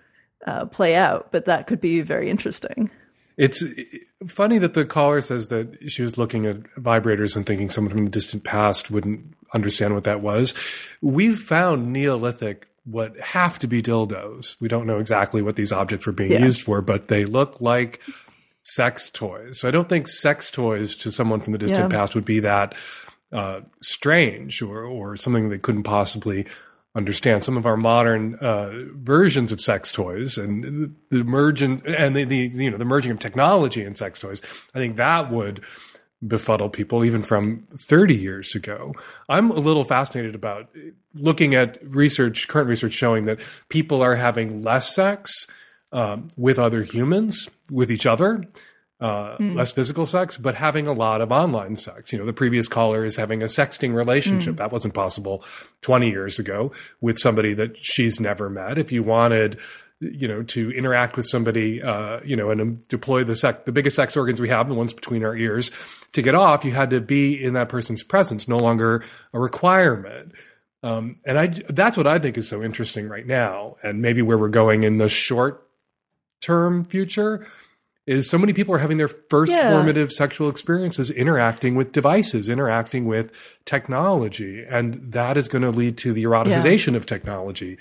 [0.45, 2.91] uh, play out, but that could be very interesting.
[3.37, 3.63] It's
[4.27, 8.05] funny that the caller says that she was looking at vibrators and thinking someone from
[8.05, 10.53] the distant past wouldn't understand what that was.
[11.01, 14.59] We found Neolithic what have to be dildos.
[14.59, 16.43] We don't know exactly what these objects were being yeah.
[16.43, 18.01] used for, but they look like
[18.63, 19.59] sex toys.
[19.59, 21.97] So I don't think sex toys to someone from the distant yeah.
[21.97, 22.75] past would be that
[23.31, 26.45] uh, strange or, or something they couldn't possibly
[26.95, 27.43] understand.
[27.43, 32.51] Some of our modern uh, versions of sex toys and the merging and the, the
[32.53, 34.41] you know the merging of technology and sex toys,
[34.73, 35.63] I think that would
[36.25, 38.93] befuddle people even from 30 years ago.
[39.27, 40.69] I'm a little fascinated about
[41.13, 43.39] looking at research, current research showing that
[43.69, 45.47] people are having less sex
[45.91, 48.45] um, with other humans, with each other,
[49.03, 49.53] uh, mm.
[49.53, 52.13] less physical sex, but having a lot of online sex.
[52.13, 54.55] You know, the previous caller is having a sexting relationship.
[54.55, 54.57] Mm.
[54.59, 55.43] That wasn't possible
[55.81, 58.77] 20 years ago with somebody that she's never met.
[58.77, 59.59] If you wanted,
[59.99, 63.97] you know, to interact with somebody, uh, you know, and deploy the sex, the biggest
[63.97, 65.69] sex organs we have, the ones between our ears,
[66.13, 70.31] to get off, you had to be in that person's presence, no longer a requirement.
[70.81, 74.37] Um, and I, that's what I think is so interesting right now, and maybe where
[74.37, 75.67] we're going in the short
[76.39, 77.45] term future
[78.05, 79.69] is so many people are having their first yeah.
[79.69, 84.63] formative sexual experiences interacting with devices, interacting with technology.
[84.67, 86.97] And that is going to lead to the eroticization yeah.
[86.97, 87.77] of technology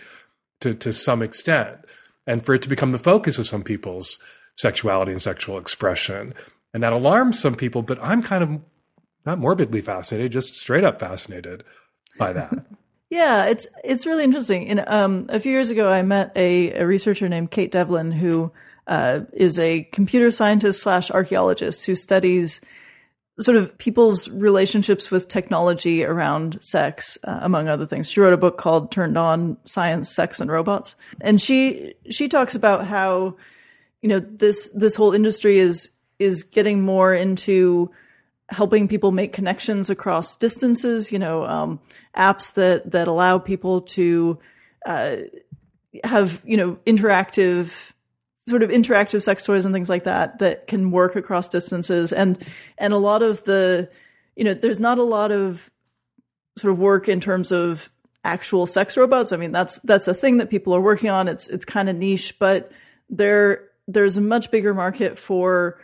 [0.60, 1.78] to, to some extent.
[2.26, 4.18] And for it to become the focus of some people's
[4.56, 6.34] sexuality and sexual expression.
[6.72, 8.60] And that alarms some people, but I'm kind of
[9.26, 11.64] not morbidly fascinated, just straight up fascinated
[12.18, 12.66] by that.
[13.12, 14.70] Yeah, it's it's really interesting.
[14.70, 18.50] And um, a few years ago, I met a, a researcher named Kate Devlin, who
[18.86, 22.60] uh, is a computer scientist slash archaeologist who studies
[23.40, 28.10] sort of people's relationships with technology around sex, uh, among other things.
[28.10, 32.54] She wrote a book called "Turned On: Science, Sex, and Robots," and she she talks
[32.54, 33.36] about how
[34.00, 37.90] you know this this whole industry is is getting more into
[38.48, 41.10] helping people make connections across distances.
[41.10, 41.80] You know, um,
[42.16, 44.38] apps that that allow people to
[44.84, 45.16] uh,
[46.04, 47.91] have you know interactive
[48.48, 52.44] sort of interactive sex toys and things like that that can work across distances and
[52.78, 53.88] and a lot of the
[54.36, 55.70] you know there's not a lot of
[56.58, 57.90] sort of work in terms of
[58.24, 61.48] actual sex robots i mean that's that's a thing that people are working on it's
[61.48, 62.72] it's kind of niche but
[63.08, 65.80] there there's a much bigger market for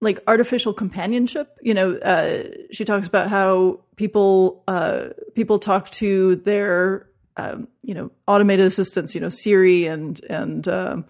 [0.00, 1.58] like artificial companionship.
[1.62, 7.94] You know, uh, she talks about how people uh, people talk to their um, you
[7.94, 9.14] know automated assistants.
[9.14, 11.04] You know, Siri and and um,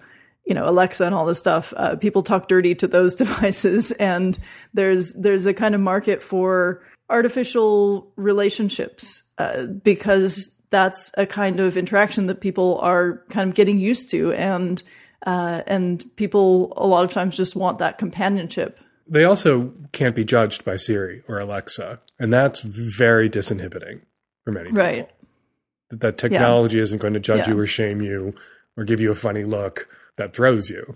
[0.45, 1.73] you know Alexa and all this stuff.
[1.77, 4.39] Uh, people talk dirty to those devices, and
[4.75, 11.77] there's there's a kind of market for artificial relationships uh, because that's a kind of
[11.77, 14.83] interaction that people are kind of getting used to and
[15.27, 18.79] Uh, and people a lot of times just want that companionship.
[19.09, 24.01] They also can't be judged by Siri or Alexa, and that's very disinhibiting
[24.45, 24.83] for many people.
[24.85, 25.09] Right.
[25.89, 26.83] That, that technology Yeah.
[26.83, 27.55] isn't going to judge Yeah.
[27.55, 28.35] you or shame you
[28.77, 30.95] or give you a funny look that throws you.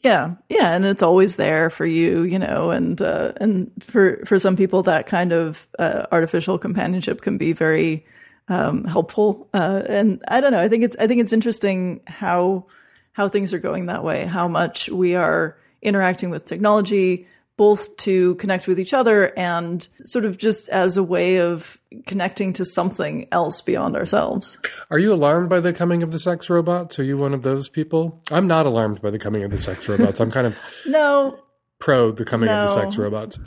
[0.00, 4.38] Yeah, yeah, and it's always there for you, you know, and uh, and for for
[4.38, 8.06] some people that kind of uh, artificial companionship can be very
[8.48, 9.48] um, helpful.
[9.52, 12.66] Uh, and I don't know, I think it's I think it's interesting how
[13.12, 17.26] how things are going that way, how much we are interacting with technology
[17.58, 22.54] both to connect with each other and sort of just as a way of connecting
[22.54, 24.56] to something else beyond ourselves.
[24.90, 26.98] Are you alarmed by the coming of the sex robots?
[26.98, 28.22] Are you one of those people?
[28.30, 30.20] I'm not alarmed by the coming of the sex robots.
[30.20, 31.38] I'm kind of No,
[31.80, 33.38] pro the coming of the sex robots.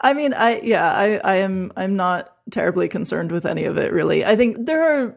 [0.00, 3.92] I mean, I yeah, I I am I'm not terribly concerned with any of it
[3.92, 4.24] really.
[4.24, 5.14] I think there are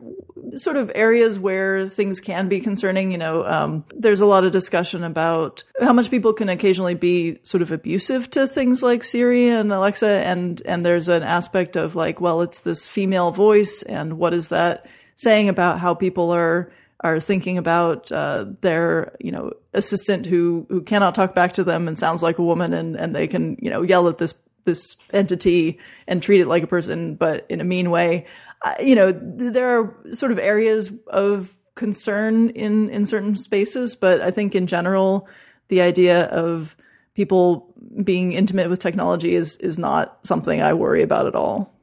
[0.55, 3.11] sort of areas where things can be concerning.
[3.11, 7.39] You know, um, there's a lot of discussion about how much people can occasionally be
[7.43, 11.95] sort of abusive to things like Siri and Alexa, and and there's an aspect of
[11.95, 14.85] like, well, it's this female voice, and what is that
[15.15, 16.72] saying about how people are
[17.03, 21.88] are thinking about uh, their you know assistant who who cannot talk back to them
[21.88, 24.34] and sounds like a woman and and they can you know yell at this
[24.64, 28.26] this entity and treat it like a person but in a mean way
[28.64, 33.95] uh, you know th- there are sort of areas of concern in in certain spaces
[33.95, 35.27] but i think in general
[35.69, 36.76] the idea of
[37.14, 37.73] people
[38.03, 41.73] being intimate with technology is is not something i worry about at all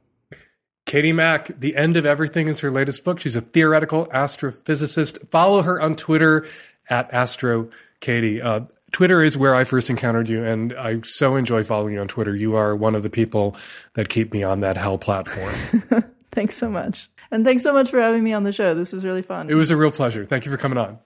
[0.91, 3.17] Katie Mack, The End of Everything is her latest book.
[3.17, 5.29] She's a theoretical astrophysicist.
[5.29, 6.45] Follow her on Twitter
[6.89, 7.69] at Astro
[8.01, 8.41] Katie.
[8.41, 8.61] Uh,
[8.91, 12.35] Twitter is where I first encountered you, and I so enjoy following you on Twitter.
[12.35, 13.55] You are one of the people
[13.93, 15.53] that keep me on that hell platform.
[16.31, 19.03] thanks so much and thanks so much for having me on the show this was
[19.03, 20.25] really fun it was a real pleasure.
[20.25, 20.99] Thank you for coming on.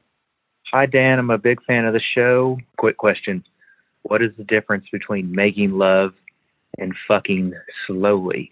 [0.72, 1.20] Hi, Dan.
[1.20, 2.58] I'm a big fan of the show.
[2.78, 3.44] Quick question.
[4.02, 6.14] What is the difference between making love
[6.78, 7.54] and fucking
[7.88, 8.52] slowly?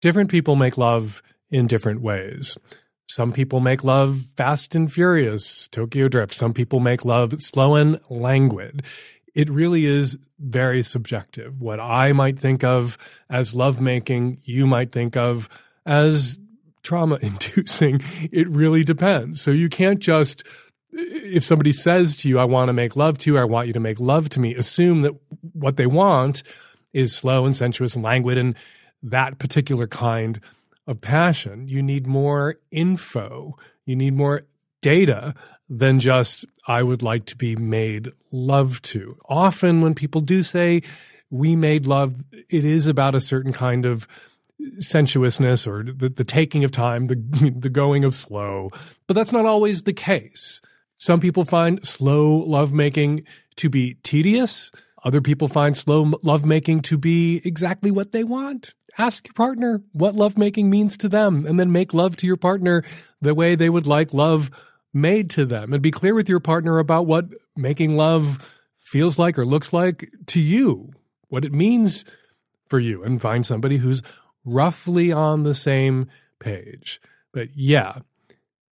[0.00, 2.56] Different people make love in different ways.
[3.10, 6.32] Some people make love fast and furious, Tokyo Drift.
[6.32, 8.84] Some people make love slow and languid.
[9.34, 11.60] It really is very subjective.
[11.60, 12.96] What I might think of
[13.28, 15.48] as lovemaking, you might think of
[15.84, 16.38] as
[16.84, 18.00] trauma inducing.
[18.30, 19.42] It really depends.
[19.42, 20.44] So you can't just,
[20.92, 23.72] if somebody says to you, I want to make love to you, I want you
[23.72, 25.16] to make love to me, assume that
[25.52, 26.44] what they want
[26.92, 28.54] is slow and sensuous and languid and
[29.02, 30.40] that particular kind
[30.86, 31.68] of passion.
[31.68, 33.56] You need more info.
[33.84, 34.42] You need more
[34.82, 35.34] data
[35.68, 39.16] than just, I would like to be made love to.
[39.28, 40.82] Often when people do say,
[41.30, 44.08] we made love, it is about a certain kind of
[44.78, 48.70] sensuousness or the, the taking of time, the, the going of slow.
[49.06, 50.60] But that's not always the case.
[50.96, 53.24] Some people find slow lovemaking
[53.56, 54.70] to be tedious.
[55.02, 58.74] Other people find slow lovemaking to be exactly what they want.
[58.98, 62.84] Ask your partner what lovemaking means to them and then make love to your partner
[63.20, 64.50] the way they would like love
[64.92, 65.72] made to them.
[65.72, 67.26] And be clear with your partner about what
[67.56, 68.54] making love
[68.84, 70.90] feels like or looks like to you,
[71.28, 72.04] what it means
[72.68, 74.02] for you, and find somebody who's
[74.44, 76.08] roughly on the same
[76.40, 77.00] page.
[77.32, 77.98] But yeah,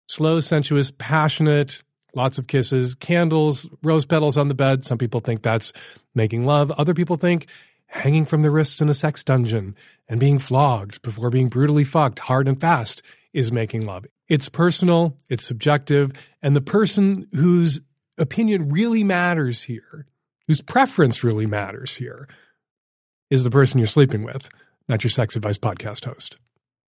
[0.09, 1.83] slow, sensuous, passionate,
[2.15, 4.85] lots of kisses, candles, rose petals on the bed.
[4.85, 5.73] Some people think that's
[6.15, 6.73] making love.
[6.73, 7.47] Other people think
[7.89, 9.75] hanging from the wrists in a sex dungeon
[10.09, 13.03] and being flogged before being brutally fucked hard and fast
[13.33, 14.07] is making love.
[14.29, 16.13] It's personal, it's subjective,
[16.43, 17.81] and the person whose
[18.19, 20.07] opinion really matters here,
[20.47, 22.29] whose preference really matters here,
[23.31, 24.51] is the person you're sleeping with,
[24.89, 26.37] not your sex advice podcast host.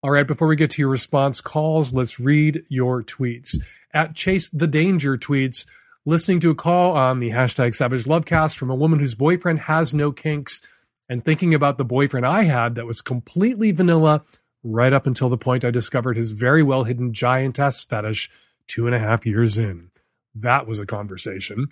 [0.02, 3.56] All right, before we get to your response calls, let's read your tweets.
[3.92, 5.66] At Chase the Danger tweets,
[6.04, 9.92] listening to a call on the hashtag Savage Lovecast from a woman whose boyfriend has
[9.92, 10.62] no kinks
[11.10, 14.22] and thinking about the boyfriend I had that was completely vanilla
[14.62, 18.30] right up until the point I discovered his very well hidden giantess fetish
[18.68, 19.90] two and a half years in.
[20.34, 21.66] That was a conversation.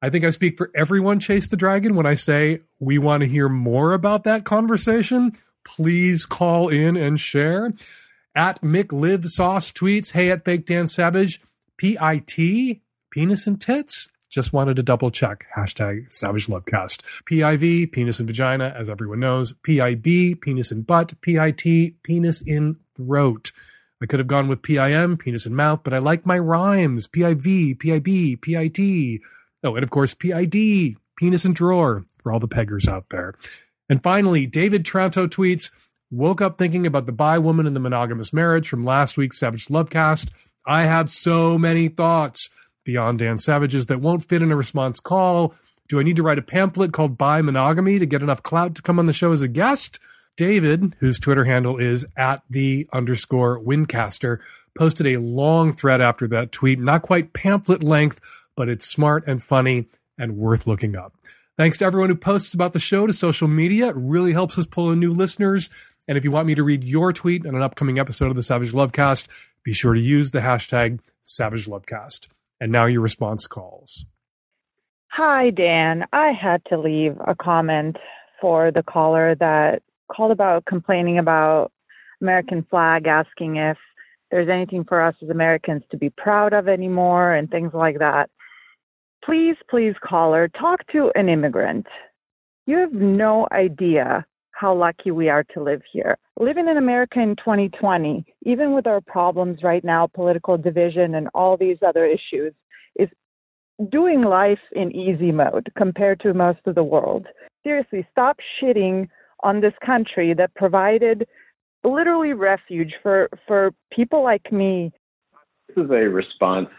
[0.00, 3.28] I think I speak for everyone, Chase the Dragon, when I say we want to
[3.28, 5.32] hear more about that conversation.
[5.64, 7.74] Please call in and share.
[8.32, 11.40] At Mick Sauce tweets, hey, at Fake Dan Savage,
[11.78, 12.80] P-I-T,
[13.10, 14.06] penis and tits.
[14.30, 15.46] Just wanted to double check.
[15.56, 17.02] Hashtag Savage Lovecast.
[17.24, 19.54] PIV, penis and vagina, as everyone knows.
[19.62, 21.14] PIB, penis and butt.
[21.22, 23.52] PIT, penis in throat.
[24.02, 27.08] I could have gone with PIM, penis in mouth, but I like my rhymes.
[27.08, 29.20] PIV, PIB, PIT.
[29.64, 33.34] Oh, and of course, PID, penis and drawer, for all the peggers out there.
[33.88, 35.70] And finally, David Tranto tweets,
[36.10, 39.66] woke up thinking about the bi woman in the monogamous marriage from last week's Savage
[39.66, 40.30] Lovecast.
[40.66, 42.50] I have so many thoughts
[42.88, 45.54] beyond Dan Savages that won't fit in a response call?
[45.90, 48.82] Do I need to write a pamphlet called Bi Monogamy to get enough clout to
[48.82, 50.00] come on the show as a guest?
[50.38, 54.38] David, whose Twitter handle is at the underscore windcaster,
[54.74, 58.20] posted a long thread after that tweet, not quite pamphlet length,
[58.56, 59.86] but it's smart and funny
[60.16, 61.12] and worth looking up.
[61.58, 63.88] Thanks to everyone who posts about the show to social media.
[63.88, 65.68] It really helps us pull in new listeners.
[66.06, 68.42] And if you want me to read your tweet on an upcoming episode of the
[68.42, 69.28] Savage Lovecast,
[69.62, 72.28] be sure to use the hashtag Savage Lovecast.
[72.60, 74.06] And now your response calls.
[75.12, 76.04] Hi, Dan.
[76.12, 77.96] I had to leave a comment
[78.40, 79.82] for the caller that
[80.14, 81.72] called about complaining about
[82.20, 83.76] American flag, asking if
[84.30, 88.30] there's anything for us as Americans to be proud of anymore and things like that.
[89.24, 91.86] Please, please, caller, talk to an immigrant.
[92.66, 94.26] You have no idea
[94.58, 96.18] how lucky we are to live here.
[96.38, 101.56] Living in America in 2020, even with our problems right now, political division and all
[101.56, 102.52] these other issues,
[102.98, 103.08] is
[103.90, 107.26] doing life in easy mode compared to most of the world.
[107.62, 109.08] Seriously, stop shitting
[109.44, 111.28] on this country that provided
[111.84, 114.90] literally refuge for, for people like me.
[115.68, 116.70] This is a response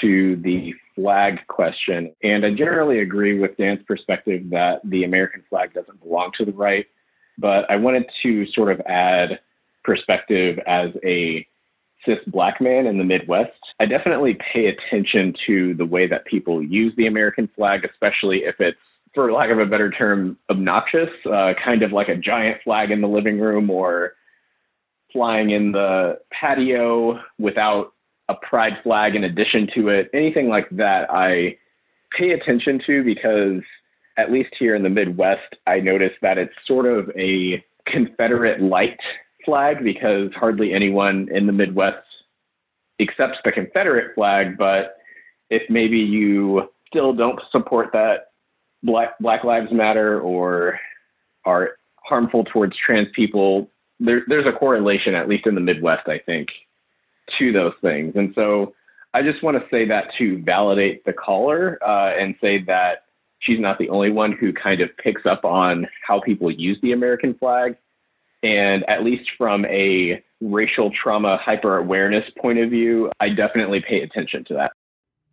[0.00, 2.14] to the flag question.
[2.22, 6.52] And I generally agree with Dan's perspective that the American flag doesn't belong to the
[6.52, 6.86] right
[7.38, 9.40] but I wanted to sort of add
[9.82, 11.46] perspective as a
[12.04, 13.52] cis black man in the Midwest.
[13.80, 18.56] I definitely pay attention to the way that people use the American flag, especially if
[18.60, 18.78] it's,
[19.14, 23.00] for lack of a better term, obnoxious, uh, kind of like a giant flag in
[23.00, 24.14] the living room or
[25.12, 27.92] flying in the patio without
[28.28, 30.10] a pride flag in addition to it.
[30.12, 31.56] Anything like that, I
[32.18, 33.62] pay attention to because
[34.16, 38.98] at least here in the Midwest, I noticed that it's sort of a Confederate light
[39.44, 42.06] flag because hardly anyone in the Midwest
[43.00, 44.56] accepts the Confederate flag.
[44.56, 44.96] But
[45.50, 48.30] if maybe you still don't support that
[48.82, 50.78] Black Black Lives Matter or
[51.44, 53.68] are harmful towards trans people,
[54.00, 56.48] there, there's a correlation, at least in the Midwest, I think,
[57.38, 58.14] to those things.
[58.16, 58.74] And so
[59.12, 63.03] I just want to say that to validate the caller uh, and say that
[63.44, 66.92] she's not the only one who kind of picks up on how people use the
[66.92, 67.76] American flag.
[68.42, 74.02] And at least from a racial trauma hyper awareness point of view, I definitely pay
[74.02, 74.72] attention to that.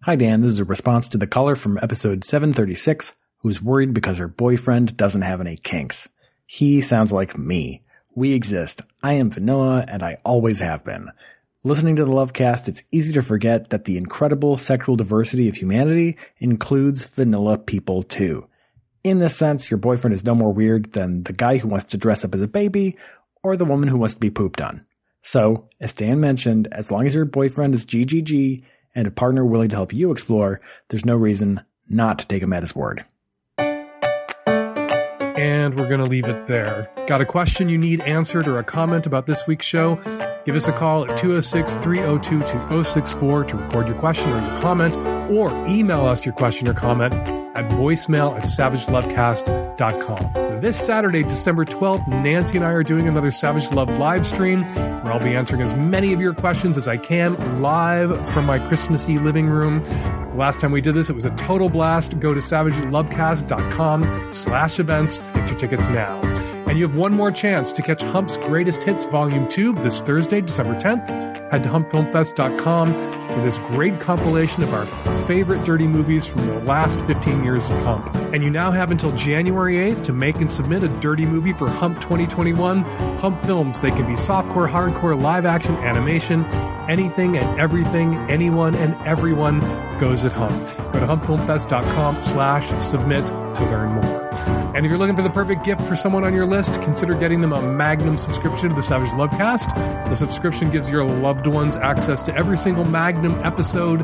[0.04, 0.42] Hi, Dan.
[0.42, 4.96] This is a response to the caller from episode 736 who's worried because her boyfriend
[4.96, 6.10] doesn't have any kinks.
[6.46, 7.84] He sounds like me.
[8.16, 8.82] We exist.
[9.04, 11.10] I am vanilla and I always have been.
[11.64, 16.18] Listening to the Lovecast, it's easy to forget that the incredible sexual diversity of humanity
[16.40, 18.48] includes vanilla people too.
[19.04, 21.98] In this sense, your boyfriend is no more weird than the guy who wants to
[21.98, 22.98] dress up as a baby
[23.44, 24.88] or the woman who wants to be pooped on.
[25.22, 28.64] So, as Dan mentioned, as long as your boyfriend is GGG
[28.96, 32.54] and a partner willing to help you explore, there's no reason not to take him
[32.54, 33.06] at his word.
[35.42, 36.88] And we're going to leave it there.
[37.08, 39.96] Got a question you need answered or a comment about this week's show?
[40.46, 44.96] Give us a call at 206 302 2064 to record your question or your comment,
[45.32, 47.16] or email us your question or comment
[47.56, 50.60] at voicemail at savagelovecast.com.
[50.62, 55.12] This Saturday, December 12th, Nancy and I are doing another Savage Love live stream where
[55.12, 59.18] I'll be answering as many of your questions as I can live from my Christmassy
[59.18, 59.84] living room.
[60.38, 62.20] last time we did this, it was a total blast.
[62.20, 65.18] Go to savagelovecast.com slash events.
[65.18, 66.51] Get your tickets now.
[66.72, 70.40] And you have one more chance to catch Hump's Greatest Hits Volume 2 this Thursday,
[70.40, 71.06] December 10th.
[71.52, 76.98] Head to humpfilmfest.com for this great compilation of our favorite dirty movies from the last
[77.02, 78.16] 15 years of Hump.
[78.34, 81.68] And you now have until January 8th to make and submit a dirty movie for
[81.68, 82.84] Hump 2021.
[83.18, 86.46] Hump Films, they can be softcore, hardcore, live action, animation,
[86.88, 89.60] anything and everything, anyone and everyone
[90.00, 90.54] goes at Hump.
[90.94, 94.22] Go to humpfilmfest.com slash submit to learn more.
[94.76, 97.42] And if you're looking for the perfect gift for someone on your list, consider getting
[97.42, 99.68] them a Magnum subscription to the Savage Lovecast.
[100.08, 104.00] The subscription gives your loved ones access to every single Magnum episode.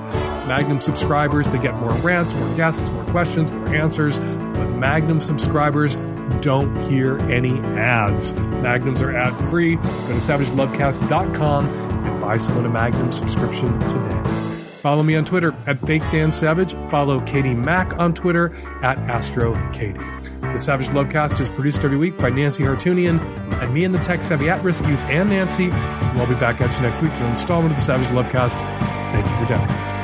[0.46, 4.20] Magnum subscribers, they get more rants, more guests, more questions, more answers.
[4.20, 5.96] But Magnum subscribers
[6.42, 8.34] don't hear any ads.
[8.34, 9.76] Magnums are ad free.
[9.76, 14.37] Go to savagelovecast.com and buy someone a Magnum subscription today.
[14.88, 16.74] Follow me on Twitter at Fake Dan Savage.
[16.90, 20.00] Follow Katie Mack on Twitter at Astro Katie.
[20.40, 23.20] The Savage Lovecast is produced every week by Nancy Hartunian
[23.62, 25.68] and me and the tech savvy at risk youth and Nancy.
[26.16, 28.62] We'll be back at you next week for an installment of the Savage Lovecast.
[29.12, 29.97] Thank you for downloading.